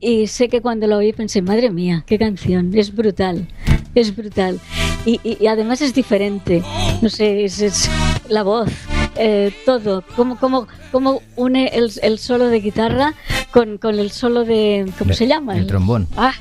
Y 0.00 0.26
sé 0.28 0.48
que 0.48 0.60
cuando 0.60 0.86
lo 0.86 0.96
oí 0.96 1.12
pensé, 1.12 1.42
madre 1.42 1.70
mía, 1.70 2.04
qué 2.06 2.18
canción, 2.18 2.70
es 2.74 2.94
brutal, 2.94 3.48
es 3.94 4.16
brutal. 4.16 4.58
Y, 5.06 5.20
y- 5.24 5.38
y 5.40 5.46
además 5.46 5.80
es 5.80 5.94
diferente, 5.94 6.62
no 7.00 7.08
sé, 7.08 7.44
es, 7.44 7.60
es 7.62 7.90
la 8.28 8.42
voz, 8.42 8.68
eh, 9.16 9.50
todo, 9.64 10.04
cómo, 10.14 10.36
cómo, 10.38 10.68
cómo 10.92 11.22
une 11.36 11.68
el, 11.68 11.90
el 12.02 12.18
solo 12.18 12.48
de 12.48 12.60
guitarra 12.60 13.14
con, 13.50 13.78
con 13.78 13.98
el 13.98 14.10
solo 14.10 14.44
de, 14.44 14.90
¿cómo 14.98 15.12
se 15.14 15.26
llama? 15.26 15.56
el 15.56 15.66
trombón. 15.66 16.06
Ah, 16.16 16.34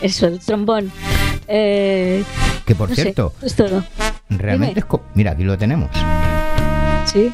eso, 0.00 0.26
el 0.28 0.38
trombón. 0.38 0.92
Eh, 1.48 2.22
Que 2.64 2.74
por 2.74 2.88
no 2.90 2.94
sé, 2.94 3.02
cierto, 3.02 3.34
es 3.42 3.54
todo. 3.54 3.84
realmente 4.30 4.80
dime. 4.80 4.86
es. 4.88 5.00
Mira, 5.14 5.32
aquí 5.32 5.42
lo 5.42 5.58
tenemos. 5.58 5.90
Sí. 7.06 7.32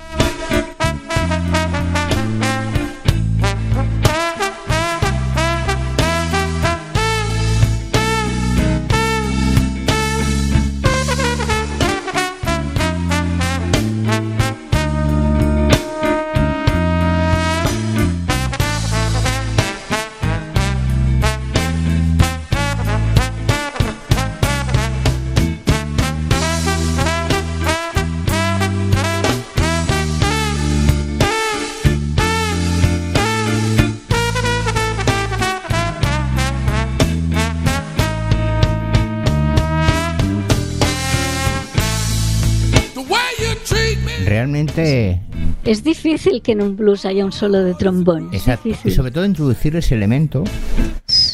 Difícil 46.12 46.42
que 46.42 46.52
en 46.52 46.62
un 46.62 46.76
blues 46.76 47.04
haya 47.04 47.24
un 47.24 47.32
solo 47.32 47.58
de 47.64 47.74
trombón. 47.74 48.28
Exacto. 48.32 48.68
Y 48.68 48.72
difícil. 48.72 48.92
sobre 48.94 49.10
todo 49.12 49.24
introducir 49.24 49.74
ese 49.76 49.94
elemento 49.94 50.44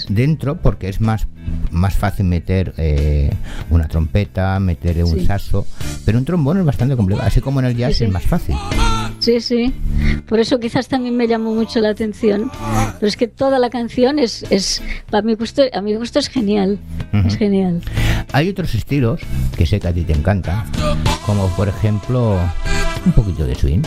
dentro 0.09 0.57
porque 0.61 0.89
es 0.89 1.01
más 1.01 1.27
más 1.71 1.95
fácil 1.95 2.27
meter 2.27 2.73
eh, 2.77 3.31
una 3.71 3.87
trompeta, 3.87 4.59
meter 4.59 5.05
un 5.05 5.19
Sí. 5.21 5.27
saxo, 5.27 5.67
pero 6.05 6.19
un 6.19 6.25
trombón 6.25 6.59
es 6.59 6.65
bastante 6.65 6.97
complicado, 6.97 7.27
así 7.27 7.41
como 7.41 7.61
en 7.61 7.67
el 7.67 7.77
jazz 7.77 7.93
Sí, 7.93 7.99
sí. 7.99 8.05
es 8.05 8.11
más 8.13 8.25
fácil. 8.25 8.57
Sí, 9.21 9.41
sí. 9.41 9.73
Por 10.29 10.41
eso 10.41 10.59
quizás 10.59 10.89
también 10.89 11.17
me 11.17 11.29
llamó 11.29 11.55
mucho 11.55 11.81
la 11.81 11.91
atención. 11.91 12.51
Pero 12.99 13.07
es 13.09 13.17
que 13.17 13.29
toda 13.29 13.59
la 13.59 13.71
canción 13.71 14.19
es, 14.19 14.45
es 14.51 14.83
para 15.11 15.23
mi 15.23 15.35
gusto, 15.35 15.63
a 15.73 15.81
mi 15.83 15.95
gusto 15.95 16.19
es 16.19 16.29
genial. 16.29 16.79
Ujú. 17.13 17.29
Es 17.29 17.37
genial. 17.37 17.81
Hay 18.33 18.49
otros 18.49 18.75
estilos 18.75 19.21
que 19.57 19.67
sé 19.67 19.79
que 19.79 19.89
a 19.89 19.93
ti 19.93 20.03
te 20.03 20.13
encantan, 20.15 20.65
como 21.27 21.47
por 21.51 21.69
ejemplo 21.69 22.39
un 23.05 23.13
poquito 23.13 23.47
de 23.47 23.55
swing. 23.55 23.83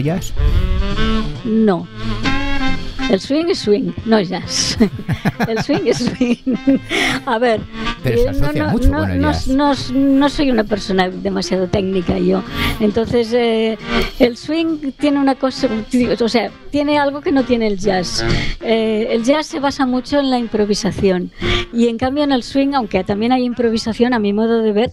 Solo 0.00 0.16
jazz? 0.16 0.32
No. 1.44 1.86
El 3.10 3.20
swing 3.20 3.46
es 3.48 3.58
swing, 3.58 3.92
no 4.04 4.18
es 4.18 4.28
jazz. 4.28 4.78
El 5.48 5.62
swing 5.62 5.86
es 5.86 5.98
swing. 5.98 6.56
A 7.26 7.38
ver. 7.38 7.60
Pero 8.02 8.22
se 8.22 8.28
asocia 8.30 8.66
mucho 8.68 8.90
con 8.90 9.10
el 9.10 9.20
no- 9.20 9.32
jazz. 9.32 9.48
no- 9.48 9.74
no 9.94 10.28
soy 10.28 10.50
una 10.50 10.64
persona 10.64 11.08
demasiado 11.10 11.66
técnica 11.68 12.18
yo. 12.18 12.42
Entonces, 12.80 13.32
eh, 13.32 13.78
el 14.18 14.36
swing 14.36 14.92
tiene 14.98 15.18
una 15.18 15.34
cosa, 15.34 15.68
o 16.20 16.28
sea, 16.28 16.50
tiene 16.70 16.98
algo 16.98 17.20
que 17.20 17.32
no 17.32 17.44
tiene 17.44 17.66
el 17.66 17.78
jazz. 17.78 18.24
Eh, 18.62 19.08
el 19.10 19.24
jazz 19.24 19.46
se 19.46 19.60
basa 19.60 19.86
mucho 19.86 20.18
en 20.20 20.30
la 20.30 20.38
improvisación. 20.38 21.30
Y 21.72 21.88
en 21.88 21.98
cambio 21.98 22.24
en 22.24 22.32
el 22.32 22.42
swing, 22.42 22.74
aunque 22.74 23.02
también 23.04 23.32
hay 23.32 23.44
improvisación, 23.44 24.12
a 24.14 24.18
mi 24.18 24.32
modo 24.32 24.62
de 24.62 24.72
ver, 24.72 24.90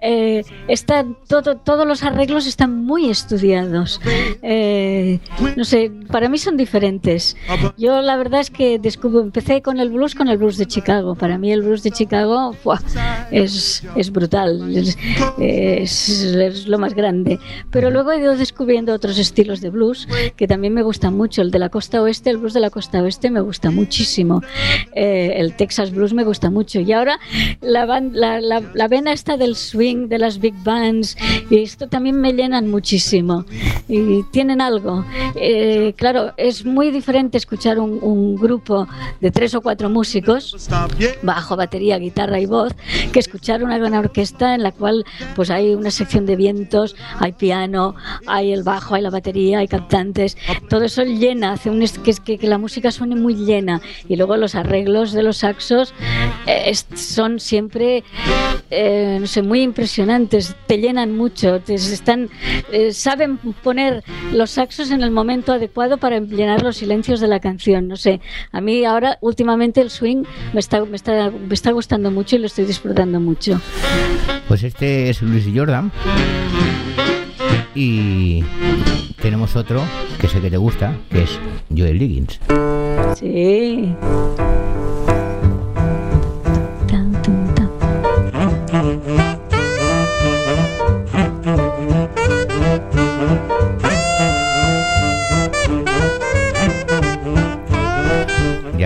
eh, 0.00 0.44
está 0.68 1.04
todo, 1.28 1.56
todos 1.56 1.86
los 1.86 2.02
arreglos 2.02 2.46
están 2.46 2.84
muy 2.84 3.08
estudiados. 3.10 4.00
Eh, 4.42 5.20
no 5.56 5.64
sé, 5.64 5.90
para 6.10 6.28
mí 6.28 6.38
son 6.38 6.56
diferentes. 6.56 7.36
Yo 7.76 8.00
la 8.02 8.16
verdad 8.16 8.40
es 8.40 8.50
que 8.50 8.78
descubro, 8.78 9.20
empecé 9.20 9.62
con 9.62 9.78
el 9.80 9.90
blues 9.90 10.14
con 10.14 10.28
el 10.28 10.38
blues 10.38 10.56
de 10.56 10.66
Chicago. 10.66 11.14
Para 11.14 11.38
mí 11.38 11.52
el 11.52 11.62
blues 11.62 11.82
de 11.82 11.90
Chicago 11.90 12.49
¡fua! 12.52 12.80
es, 13.30 13.82
es 13.96 14.10
brutal, 14.10 14.76
es, 14.76 14.96
es- 15.38 16.08
es 16.34 16.66
lo 16.66 16.78
más 16.78 16.94
grande. 16.94 17.38
Pero 17.70 17.90
luego 17.90 18.12
he 18.12 18.18
ido 18.20 18.36
descubriendo 18.36 18.92
otros 18.94 19.18
estilos 19.18 19.60
de 19.60 19.70
blues 19.70 20.08
que 20.36 20.46
también 20.46 20.74
me 20.74 20.82
gustan 20.82 21.16
mucho. 21.16 21.42
El 21.42 21.50
de 21.50 21.58
la 21.58 21.68
costa 21.68 22.02
oeste, 22.02 22.30
el 22.30 22.38
blues 22.38 22.54
de 22.54 22.60
la 22.60 22.70
costa 22.70 23.02
oeste 23.02 23.30
me 23.30 23.40
gusta 23.40 23.70
muchísimo. 23.70 24.42
Eh, 24.94 25.34
el 25.36 25.54
Texas 25.56 25.90
blues 25.92 26.12
me 26.12 26.24
gusta 26.24 26.50
mucho. 26.50 26.80
Y 26.80 26.92
ahora 26.92 27.18
la, 27.60 27.86
la, 27.86 28.40
la, 28.40 28.62
la 28.74 28.88
vena 28.88 29.12
esta 29.12 29.36
del 29.36 29.56
swing, 29.56 30.08
de 30.08 30.18
las 30.18 30.38
big 30.40 30.54
bands, 30.64 31.16
y 31.50 31.58
esto 31.58 31.88
también 31.88 32.20
me 32.20 32.32
llenan 32.32 32.70
muchísimo. 32.70 33.44
Y 33.88 34.22
tienen 34.24 34.60
algo. 34.60 35.04
Eh, 35.36 35.94
claro, 35.96 36.32
es 36.36 36.64
muy 36.64 36.90
diferente 36.90 37.38
escuchar 37.38 37.78
un, 37.78 37.98
un 38.02 38.36
grupo 38.36 38.86
de 39.20 39.30
tres 39.30 39.54
o 39.54 39.60
cuatro 39.60 39.88
músicos, 39.90 40.54
bajo, 41.22 41.56
batería, 41.56 41.98
guitarra 41.98 42.39
y 42.40 42.46
voz, 42.46 42.74
que 43.12 43.18
escuchar 43.18 43.62
una 43.62 43.78
gran 43.78 43.94
orquesta 43.94 44.54
en 44.54 44.62
la 44.62 44.72
cual 44.72 45.04
pues 45.34 45.50
hay 45.50 45.74
una 45.74 45.90
sección 45.90 46.26
de 46.26 46.36
vientos, 46.36 46.96
hay 47.18 47.32
piano, 47.32 47.94
hay 48.26 48.52
el 48.52 48.62
bajo, 48.62 48.94
hay 48.94 49.02
la 49.02 49.10
batería, 49.10 49.58
hay 49.58 49.68
cantantes. 49.68 50.36
Todo 50.68 50.84
eso 50.84 51.04
llena, 51.04 51.52
hace 51.52 51.70
un, 51.70 51.80
que, 51.80 52.14
que, 52.24 52.38
que 52.38 52.46
la 52.46 52.58
música 52.58 52.90
suene 52.90 53.16
muy 53.16 53.34
llena. 53.34 53.80
Y 54.08 54.16
luego 54.16 54.36
los 54.36 54.54
arreglos 54.54 55.12
de 55.12 55.22
los 55.22 55.38
saxos 55.38 55.94
eh, 56.46 56.72
son 56.94 57.40
siempre 57.40 58.04
eh, 58.70 59.18
no 59.20 59.26
sé, 59.26 59.42
muy 59.42 59.62
impresionantes, 59.62 60.54
te 60.68 60.78
llenan 60.78 61.16
mucho, 61.16 61.60
te 61.60 61.74
están, 61.74 62.30
eh, 62.72 62.92
saben 62.92 63.36
poner 63.36 64.04
los 64.32 64.52
saxos 64.52 64.92
en 64.92 65.02
el 65.02 65.10
momento 65.10 65.52
adecuado 65.52 65.96
para 65.98 66.20
llenar 66.20 66.62
los 66.62 66.76
silencios 66.76 67.18
de 67.18 67.26
la 67.26 67.40
canción. 67.40 67.88
No 67.88 67.96
sé, 67.96 68.20
a 68.52 68.60
mí 68.60 68.84
ahora 68.84 69.18
últimamente 69.22 69.80
el 69.80 69.90
swing 69.90 70.22
me 70.52 70.60
está, 70.60 70.84
me 70.84 70.96
está, 70.96 71.30
me 71.30 71.54
está 71.54 71.72
gustando 71.72 72.12
mucho 72.12 72.29
y 72.36 72.38
lo 72.38 72.46
estoy 72.46 72.64
disfrutando 72.64 73.20
mucho. 73.20 73.60
Pues 74.48 74.62
este 74.62 75.10
es 75.10 75.22
Luis 75.22 75.46
Jordan. 75.54 75.92
Y 77.74 78.44
tenemos 79.20 79.56
otro 79.56 79.82
que 80.20 80.28
sé 80.28 80.40
que 80.40 80.50
te 80.50 80.56
gusta, 80.56 80.96
que 81.10 81.22
es 81.22 81.38
Joel 81.74 81.98
Liggins. 81.98 82.40
Sí. 83.16 83.94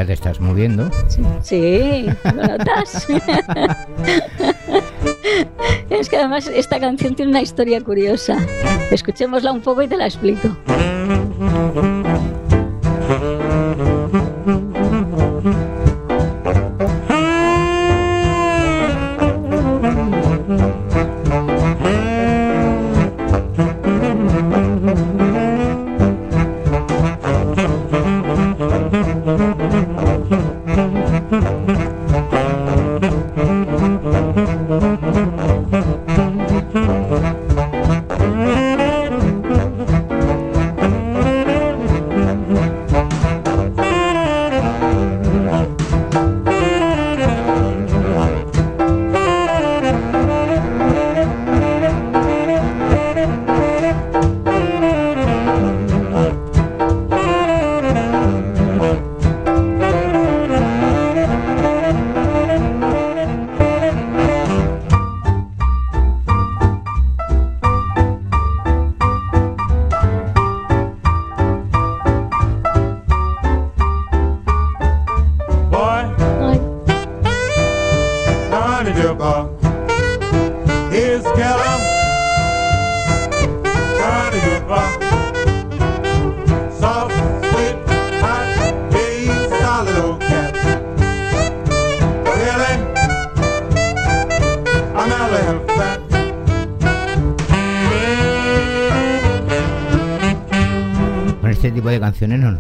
Te 0.07 0.13
estás 0.13 0.39
moviendo. 0.39 0.91
Sí, 1.41 2.05
¿lo 2.25 2.47
notas? 2.47 3.09
es 5.89 6.11
que 6.11 6.17
además 6.17 6.47
esta 6.49 6.79
canción 6.79 7.15
tiene 7.15 7.31
una 7.31 7.41
historia 7.41 7.81
curiosa. 7.81 8.37
Escuchémosla 8.91 9.51
un 9.53 9.63
poco 9.63 9.81
y 9.83 9.89
te 9.89 9.97
la 9.97 10.05
explico. 10.05 10.55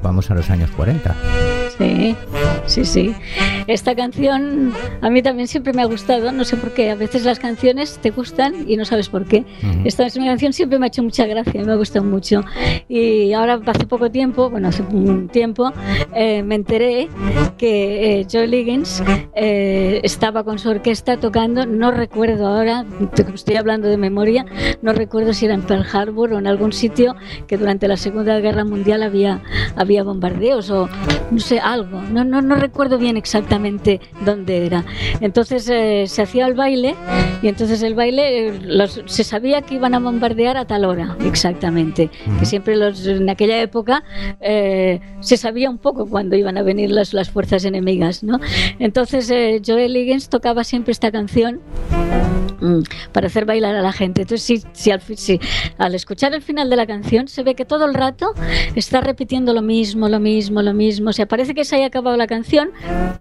Vamos 0.05 0.30
a 0.30 0.34
los 0.34 0.48
años 0.50 0.70
40. 0.70 1.16
Sí, 1.76 2.14
sí, 2.66 2.84
sí. 2.84 3.14
esta 3.66 3.96
canción 3.96 4.72
a 5.00 5.11
mí 5.11 5.22
también 5.22 5.48
siempre 5.48 5.72
me 5.72 5.82
ha 5.82 5.86
gustado, 5.86 6.30
no 6.30 6.44
sé 6.44 6.57
por 6.57 6.72
qué, 6.72 6.90
a 6.92 6.94
veces 6.94 7.24
las 7.24 7.40
canciones 7.40 7.98
te 8.00 8.11
gustan 8.11 8.66
y 8.68 8.76
no 8.76 8.84
sabes 8.84 9.09
por 9.09 9.24
qué. 9.24 9.44
Esta 9.85 10.07
es 10.07 10.16
una 10.16 10.26
canción 10.26 10.53
siempre 10.53 10.78
me 10.78 10.87
ha 10.87 10.89
hecho 10.89 11.03
mucha 11.03 11.26
gracia, 11.26 11.62
me 11.64 11.72
ha 11.72 11.76
gustado 11.76 12.05
mucho. 12.05 12.43
Y 12.89 13.32
ahora 13.32 13.61
hace 13.66 13.87
poco 13.87 14.11
tiempo, 14.11 14.51
bueno, 14.51 14.68
hace 14.68 14.82
un 14.82 15.28
tiempo, 15.28 15.72
eh, 16.14 16.43
me 16.43 16.55
enteré 16.57 17.09
que 17.59 18.20
eh, 18.20 18.26
Joe 18.30 18.47
Liggins 18.47 19.03
eh, 19.35 20.01
estaba 20.03 20.45
con 20.45 20.59
su 20.59 20.70
orquesta 20.70 21.18
tocando, 21.18 21.66
no 21.66 21.91
recuerdo 21.91 22.47
ahora, 22.47 22.85
estoy 23.35 23.57
hablando 23.57 23.89
de 23.89 23.97
memoria, 23.97 24.47
no 24.82 24.93
recuerdo 24.93 25.32
si 25.32 25.45
era 25.47 25.55
en 25.55 25.62
Pearl 25.62 25.85
Harbor 25.93 26.32
o 26.32 26.39
en 26.39 26.47
algún 26.47 26.72
sitio 26.72 27.14
que 27.47 27.57
durante 27.57 27.89
la 27.89 27.97
Segunda 27.97 28.39
Guerra 28.41 28.64
Mundial 28.64 29.03
había, 29.03 29.43
había 29.76 30.03
bombardeos 30.03 30.70
o 30.70 30.89
no 31.30 31.39
sé, 31.41 31.59
algo. 31.61 32.01
No, 32.03 32.24
no, 32.24 32.43
no 32.43 32.57
recuerdo 32.57 32.99
bien 32.99 33.16
exactamente 33.16 34.01
dónde 34.24 34.66
era. 34.66 34.85
Entonces 35.20 35.68
eh, 35.68 36.05
se 36.07 36.22
hacía 36.22 36.47
el 36.47 36.55
baile 36.55 36.95
y 37.43 37.49
entonces 37.49 37.82
el 37.82 37.95
baile 37.95 38.49
eh, 38.49 38.61
los- 38.62 39.03
se 39.07 39.24
sabía 39.24 39.62
que 39.62 39.73
iban 39.74 39.94
a 39.94 39.98
bombardear 39.98 40.56
a 40.56 40.64
tal 40.64 40.84
hora, 40.84 41.16
exactamente. 41.24 42.10
Que 42.38 42.46
siempre 42.46 42.76
los, 42.76 43.06
en 43.06 43.28
aquella 43.28 43.60
época 43.60 44.02
eh, 44.40 45.00
se 45.20 45.36
sabía 45.36 45.70
un 45.70 45.78
poco 45.78 46.06
cuándo 46.06 46.36
iban 46.36 46.56
a 46.58 46.62
venir 46.62 46.90
las, 46.90 47.12
las 47.12 47.30
fuerzas 47.30 47.64
enemigas, 47.64 48.22
¿no? 48.22 48.40
Entonces 48.78 49.30
eh, 49.30 49.60
Joel 49.64 49.92
Liggins 49.92 50.28
tocaba 50.28 50.64
siempre 50.64 50.92
esta 50.92 51.10
canción 51.10 51.60
para 53.12 53.26
hacer 53.26 53.44
bailar 53.44 53.74
a 53.74 53.82
la 53.82 53.92
gente. 53.92 54.22
Entonces, 54.22 54.64
si, 54.72 54.90
si 55.07 55.38
al, 55.78 55.94
escuchar 55.94 56.34
el 56.34 56.42
final 56.42 56.70
de 56.70 56.76
la 56.76 56.86
canción 56.86 57.28
se 57.28 57.42
ve 57.42 57.55
que 57.55 57.64
todo 57.64 57.84
el 57.84 57.94
rato 57.94 58.34
está 58.74 59.00
repitiendo 59.00 59.52
lo 59.52 59.62
mismo, 59.62 60.09
lo 60.09 60.20
mismo, 60.20 60.62
lo 60.62 60.74
mismo. 60.74 61.11
O 61.11 61.12
sea, 61.12 61.26
parece 61.26 61.55
que 61.55 61.64
se 61.64 61.76
haya 61.76 61.86
acabado 61.86 62.16
la 62.16 62.26
canción, 62.26 62.70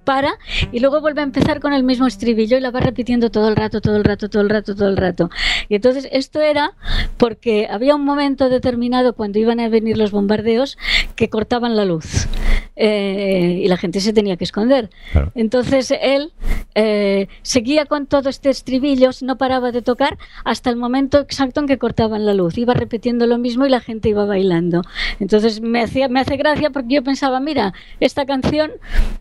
para 0.03 0.33
y 0.71 0.79
luego 0.79 1.01
vuelve 1.01 1.21
a 1.21 1.23
empezar 1.23 1.59
con 1.59 1.73
el 1.73 1.83
mismo 1.83 2.07
estribillo 2.07 2.57
y 2.57 2.61
la 2.61 2.71
va 2.71 2.79
repitiendo 2.79 3.29
todo 3.29 3.49
el 3.49 3.55
rato, 3.55 3.81
todo 3.81 3.95
el 3.95 4.03
rato, 4.03 4.29
todo 4.29 4.41
el 4.41 4.49
rato, 4.49 4.75
todo 4.75 4.87
el 4.87 4.97
rato. 4.97 5.29
Y 5.69 5.75
entonces 5.75 6.07
esto 6.11 6.41
era 6.41 6.73
porque 7.17 7.67
había 7.69 7.95
un 7.95 8.03
momento 8.03 8.49
determinado 8.49 9.13
cuando 9.13 9.39
iban 9.39 9.59
a 9.59 9.69
venir 9.69 9.97
los 9.97 10.11
bombardeos 10.11 10.77
que 11.15 11.29
cortaban 11.29 11.75
la 11.75 11.85
luz. 11.85 12.27
Eh, 12.75 13.61
y 13.63 13.67
la 13.67 13.77
gente 13.77 13.99
se 13.99 14.13
tenía 14.13 14.35
que 14.35 14.43
esconder. 14.43 14.89
Claro. 15.11 15.31
Entonces 15.35 15.93
él 16.01 16.33
eh, 16.75 17.27
seguía 17.43 17.85
con 17.85 18.07
todo 18.07 18.29
este 18.29 18.49
estribillo, 18.49 19.13
no 19.23 19.37
paraba 19.37 19.71
de 19.71 19.81
tocar 19.81 20.17
hasta 20.45 20.69
el 20.69 20.75
momento 20.75 21.19
exacto 21.19 21.59
en 21.61 21.67
que 21.67 21.77
cortaban 21.77 22.25
la 22.25 22.33
luz. 22.33 22.57
Iba 22.57 22.73
repitiendo 22.73 23.25
lo 23.27 23.37
mismo 23.37 23.65
y 23.65 23.69
la 23.69 23.79
gente 23.79 24.09
iba 24.09 24.25
bailando. 24.25 24.81
Entonces 25.19 25.61
me, 25.61 25.81
hacía, 25.81 26.07
me 26.09 26.19
hace 26.19 26.37
gracia 26.37 26.69
porque 26.69 26.95
yo 26.95 27.03
pensaba, 27.03 27.39
mira, 27.39 27.73
esta 27.99 28.25
canción, 28.25 28.71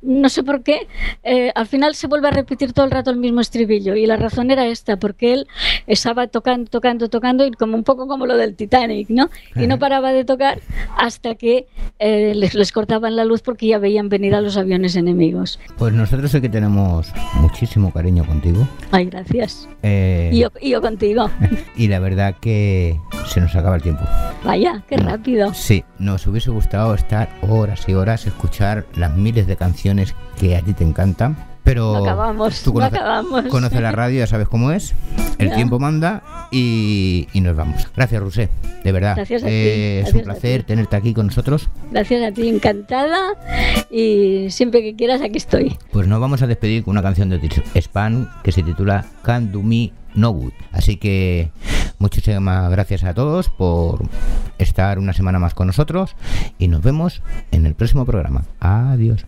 no 0.02 0.28
sé 0.28 0.42
por 0.42 0.62
qué, 0.62 0.88
eh, 1.22 1.52
al 1.54 1.66
final 1.66 1.94
se 1.94 2.06
vuelve 2.06 2.28
a 2.28 2.32
repetir 2.32 2.72
todo 2.72 2.84
el 2.84 2.90
rato 2.90 3.10
el 3.10 3.16
mismo 3.16 3.40
estribillo. 3.40 3.94
Y 3.94 4.06
la 4.06 4.16
razón 4.16 4.50
era 4.50 4.66
esta, 4.66 4.96
porque 4.98 5.34
él 5.34 5.46
estaba 5.86 6.26
tocando, 6.26 6.68
tocando, 6.70 7.08
tocando, 7.08 7.46
y 7.46 7.52
como 7.52 7.76
un 7.76 7.84
poco 7.84 8.06
como 8.06 8.26
lo 8.26 8.36
del 8.36 8.54
Titanic, 8.54 9.08
¿no? 9.10 9.30
Y 9.56 9.66
no 9.66 9.78
paraba 9.78 10.12
de 10.12 10.24
tocar 10.24 10.60
hasta 10.96 11.34
que 11.34 11.66
eh, 11.98 12.32
les, 12.34 12.54
les 12.54 12.72
cortaban 12.72 13.16
la 13.16 13.24
luz 13.24 13.42
porque 13.42 13.66
ya 13.66 13.78
veían 13.78 14.08
venir 14.08 14.34
a 14.34 14.40
los 14.40 14.56
aviones 14.56 14.96
enemigos. 14.96 15.58
Pues 15.78 15.92
nosotros 15.92 16.30
sí 16.30 16.40
que 16.40 16.48
tenemos 16.48 17.12
muchísimo 17.34 17.92
cariño 17.92 18.24
contigo. 18.24 18.66
Ay, 18.90 19.06
gracias. 19.06 19.68
eh, 19.82 19.91
Y 20.32 20.38
yo, 20.38 20.48
y 20.60 20.70
yo 20.70 20.80
contigo. 20.80 21.30
y 21.76 21.88
la 21.88 21.98
verdad 21.98 22.36
que 22.40 22.98
se 23.26 23.40
nos 23.40 23.54
acaba 23.54 23.76
el 23.76 23.82
tiempo. 23.82 24.02
Vaya, 24.44 24.82
qué 24.88 24.96
rápido. 24.96 25.54
Sí, 25.54 25.84
nos 25.98 26.26
hubiese 26.26 26.50
gustado 26.50 26.94
estar 26.94 27.28
horas 27.42 27.88
y 27.88 27.94
horas, 27.94 28.26
escuchar 28.26 28.86
las 28.94 29.14
miles 29.16 29.46
de 29.46 29.56
canciones 29.56 30.14
que 30.38 30.56
a 30.56 30.62
ti 30.62 30.72
te 30.72 30.84
encantan. 30.84 31.51
Pero 31.64 31.92
No 31.92 31.98
acabamos, 31.98 32.62
tú 32.62 32.74
no 32.74 32.84
acabamos. 32.84 33.44
conoces 33.46 33.80
la 33.80 33.92
radio, 33.92 34.18
ya 34.18 34.26
sabes 34.26 34.48
cómo 34.48 34.72
es. 34.72 34.94
El 35.38 35.52
tiempo 35.54 35.78
manda 35.78 36.22
y, 36.50 37.28
y 37.32 37.40
nos 37.40 37.54
vamos. 37.56 37.86
Gracias, 37.96 38.20
Rusé. 38.22 38.48
De 38.84 38.90
verdad. 38.92 39.14
Gracias 39.16 39.42
a 39.42 39.46
ti, 39.46 39.52
Eh, 39.52 39.98
es 39.98 40.04
gracias 40.06 40.14
un 40.14 40.24
placer 40.24 40.60
ti. 40.62 40.66
tenerte 40.66 40.96
aquí 40.96 41.14
con 41.14 41.26
nosotros. 41.26 41.68
Gracias 41.90 42.22
a 42.22 42.32
ti, 42.32 42.48
encantada. 42.48 43.18
Y 43.90 44.46
siempre 44.50 44.82
que 44.82 44.96
quieras, 44.96 45.20
aquí 45.22 45.36
estoy. 45.38 45.76
Pues 45.92 46.06
nos 46.08 46.20
vamos 46.20 46.42
a 46.42 46.46
despedir 46.46 46.82
con 46.84 46.92
una 46.92 47.02
canción 47.02 47.28
de 47.28 47.40
Span 47.80 48.28
que 48.42 48.50
se 48.52 48.62
titula 48.62 49.04
Can't 49.22 49.50
Do 49.52 49.62
Me 49.62 49.92
No 50.14 50.30
Good. 50.30 50.52
Así 50.72 50.96
que 50.96 51.50
muchísimas 51.98 52.70
gracias 52.70 53.04
a 53.04 53.14
todos 53.14 53.48
por 53.48 54.02
estar 54.58 54.98
una 54.98 55.12
semana 55.12 55.38
más 55.38 55.54
con 55.54 55.68
nosotros 55.68 56.16
y 56.58 56.66
nos 56.68 56.82
vemos 56.82 57.22
en 57.52 57.66
el 57.66 57.74
próximo 57.74 58.04
programa. 58.04 58.42
Adiós. 58.60 59.24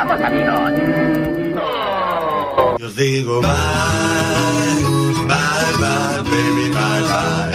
Despidamos, 0.00 0.20
amigos. 0.22 0.72
Yo 2.78 2.90
digo 2.90 3.40
bye, 3.42 3.50
bye, 5.26 5.72
bye, 5.78 6.22
baby, 6.30 6.70
bye, 6.70 7.02
bye. 7.02 7.50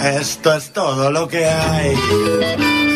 Esto 0.00 0.54
es 0.54 0.70
todo 0.72 1.10
lo 1.10 1.26
que 1.26 1.44
hay. 1.44 2.87